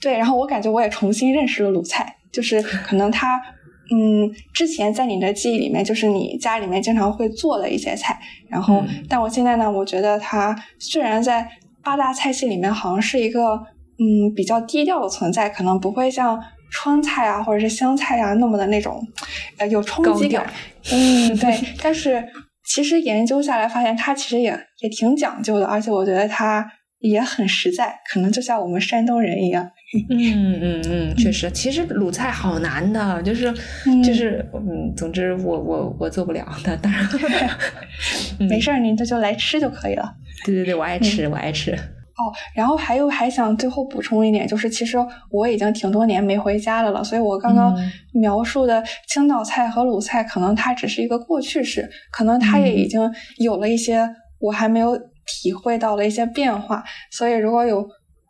[0.00, 3.40] 对，然后我感觉我也重新认识了鲁菜，就是可能它，
[3.90, 8.18] 嗯，之前在你的记忆里面，就是你家里面经常会做的一些菜，
[8.48, 11.48] 然后，但我现在呢，我觉得它虽然在
[11.82, 13.54] 八大菜系里面好像是一个，
[13.98, 16.40] 嗯，比较低调的存在，可能不会像
[16.70, 19.00] 川菜啊或者是湘菜啊那么的那种，
[19.58, 20.46] 呃，有冲击感，
[20.92, 22.24] 嗯，对，但是
[22.64, 26.64] 其实研究下来发现，它其实也也挺讲究的，而且我觉得它。
[27.00, 29.70] 也很实在，可能就像我们山东人一样。
[30.10, 33.52] 嗯嗯嗯，确实，其实鲁菜好难的，就是
[34.04, 37.06] 就是嗯，总之我我我做不了的，当然
[38.48, 40.12] 没事儿，您这就来吃就可以了。
[40.44, 41.72] 对对对，我爱吃，我爱吃。
[41.72, 44.96] 哦，然后还有还想最后补充一点，就是其实
[45.30, 47.76] 我已经挺多年没回家的了，所以我刚刚
[48.14, 53.00] 描述的青岛菜和鲁菜，可能它只是一个过去式，可能它也已经
[53.36, 54.08] 有了一些
[54.40, 54.98] 我还没有。
[55.26, 57.82] 体会到了一些变化，所以如果有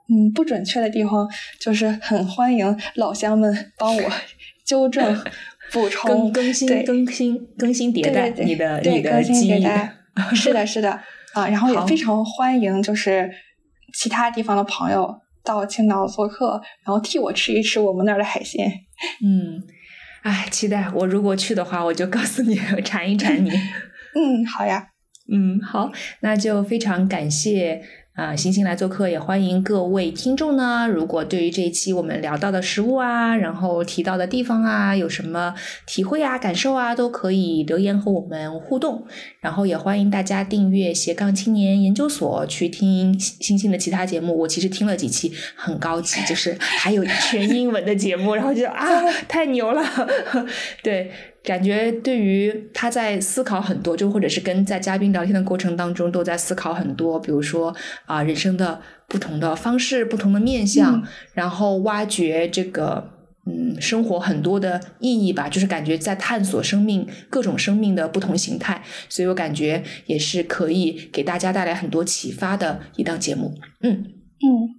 [0.09, 1.29] 嗯不准确的地方，
[1.61, 4.11] 就是很欢迎老乡们帮我
[4.67, 5.25] 纠正、
[5.73, 9.67] 补充、更新、更新、更新迭代你的你的记忆。
[10.35, 10.91] 是的，是的
[11.35, 13.31] 啊，然后也非常欢迎就是
[13.93, 15.15] 其他地方的朋友
[15.45, 18.67] 到青岛做客，然后替我吃一吃我们那儿的海鲜。
[19.23, 19.63] 嗯。
[20.23, 23.51] 哎，期待我如果去的话，我就告诉你，馋一馋你。
[24.17, 24.89] 嗯，好呀。
[25.29, 25.91] 嗯，好，
[26.21, 27.83] 那就非常感谢。
[28.17, 30.89] 啊，星星来做客，也欢迎各位听众呢。
[30.89, 35.55] 如果对于这一期我们聊到的食物啊，然后提到的地方啊，有什么
[35.87, 39.07] 体会啊、感受啊，都可以留言和我们互动。
[39.41, 44.35] 然后也欢迎大家订阅斜杠青年研究所，去听星星的其他节目。
[44.39, 48.87] 我其实听了几期，很高级，就是还有全英文的节目，然后就啊，
[49.29, 49.85] 太牛了，
[50.83, 51.13] 对。
[51.47, 57.73] 感觉对于他在思考很多，就或者是跟在嘉宾聊天的过程当中都在思考很多，比如说
[58.05, 61.01] 啊人生的不同的方式、不同的面相，
[61.35, 63.09] 然后挖掘这个
[63.47, 73.55] 嗯生活很多的意义吧，就是感觉在探索生命各种生命的不同形态，所以我感觉也是可以给大家带来很多启发的一档节目。
[73.83, 74.75] 嗯嗯，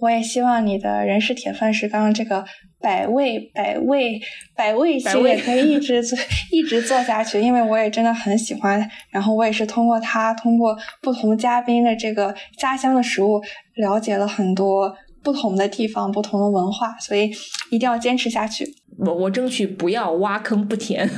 [0.00, 2.44] 我也希望你的人是铁饭石纲这个。
[2.82, 4.20] 百味百味
[4.56, 6.18] 百味系列可以一直做
[6.50, 8.86] 一直做下去，因为我也真的很喜欢。
[9.10, 13.40] 然后我也是通过他，通过不同嘉宾的这个家乡的食物，
[13.76, 17.30] 了解了很多不同的地方、不同的文化，所以
[17.70, 18.74] 一定要坚持下去。
[18.98, 21.08] 我我争取不要挖坑不填。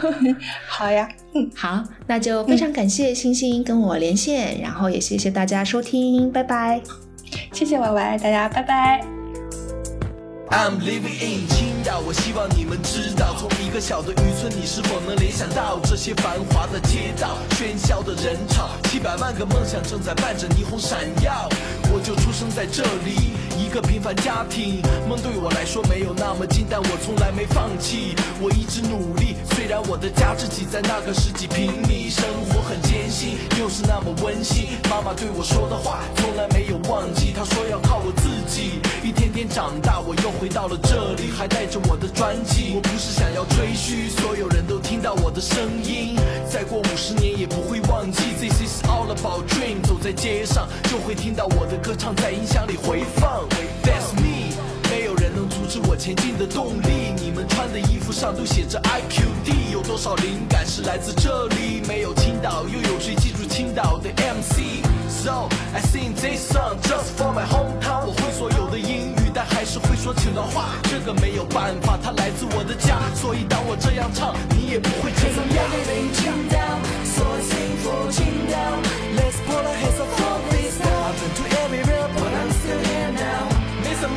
[0.68, 6.80] 好呀，嗯，好，那就非常感谢星星跟我连线，然后也谢谢大家收听，拜拜。
[7.52, 9.13] 谢谢 Y Y，大家拜拜。
[10.54, 18.70] I'm living in 青岛，我希望你们知道，从一个小的渔村，你是否能联想到这些繁华的街道、喧嚣的人潮？
[18.84, 21.48] 七百万个梦想正在伴着霓虹闪耀。
[21.92, 24.80] 我就出生在这里，一个平凡家庭。
[25.08, 29.34] 梦对我来说没有那么近，但我从来没放弃，我一直努力。
[29.56, 34.78] 虽然我的家只挤在那个十几平米，生活很艰辛，又是那么温馨。
[34.88, 38.78] 妈妈对我说的话从来没有忘记，她说要靠我自己。
[39.54, 42.72] 长大，我又回到了这里，还带着我的专辑。
[42.74, 46.16] 我不是想要吹嘘，所有人都听到我的声音。
[46.50, 49.80] 再过五十年也不会忘记，This is all about dream。
[49.86, 51.76] 走在街上就会听到我的。
[51.76, 53.46] 歌唱在音响里回放
[53.84, 54.56] ，That's me，
[54.90, 57.14] 没有人能阻止我前进的动力。
[57.22, 61.80] 你们穿的衣服上都写着 IQD，有多少灵感是来自这里？
[61.86, 64.82] 没有青岛，又有谁记住青岛的 MC
[65.26, 68.04] I sing this song just for my hometown。
[68.06, 70.76] 我会所有的英语，但还是会说青岛话。
[70.82, 73.00] 这个没有办法，它来自我的家。
[73.14, 75.64] 所以当我这样唱，你也不会这样。
[76.12, 76.58] 青岛，
[77.04, 77.90] 所幸福
[79.16, 80.76] ，Let's put our hands up for this。
[80.84, 83.48] I've been to everywhere, but I'm still here now.
[84.00, 84.14] Some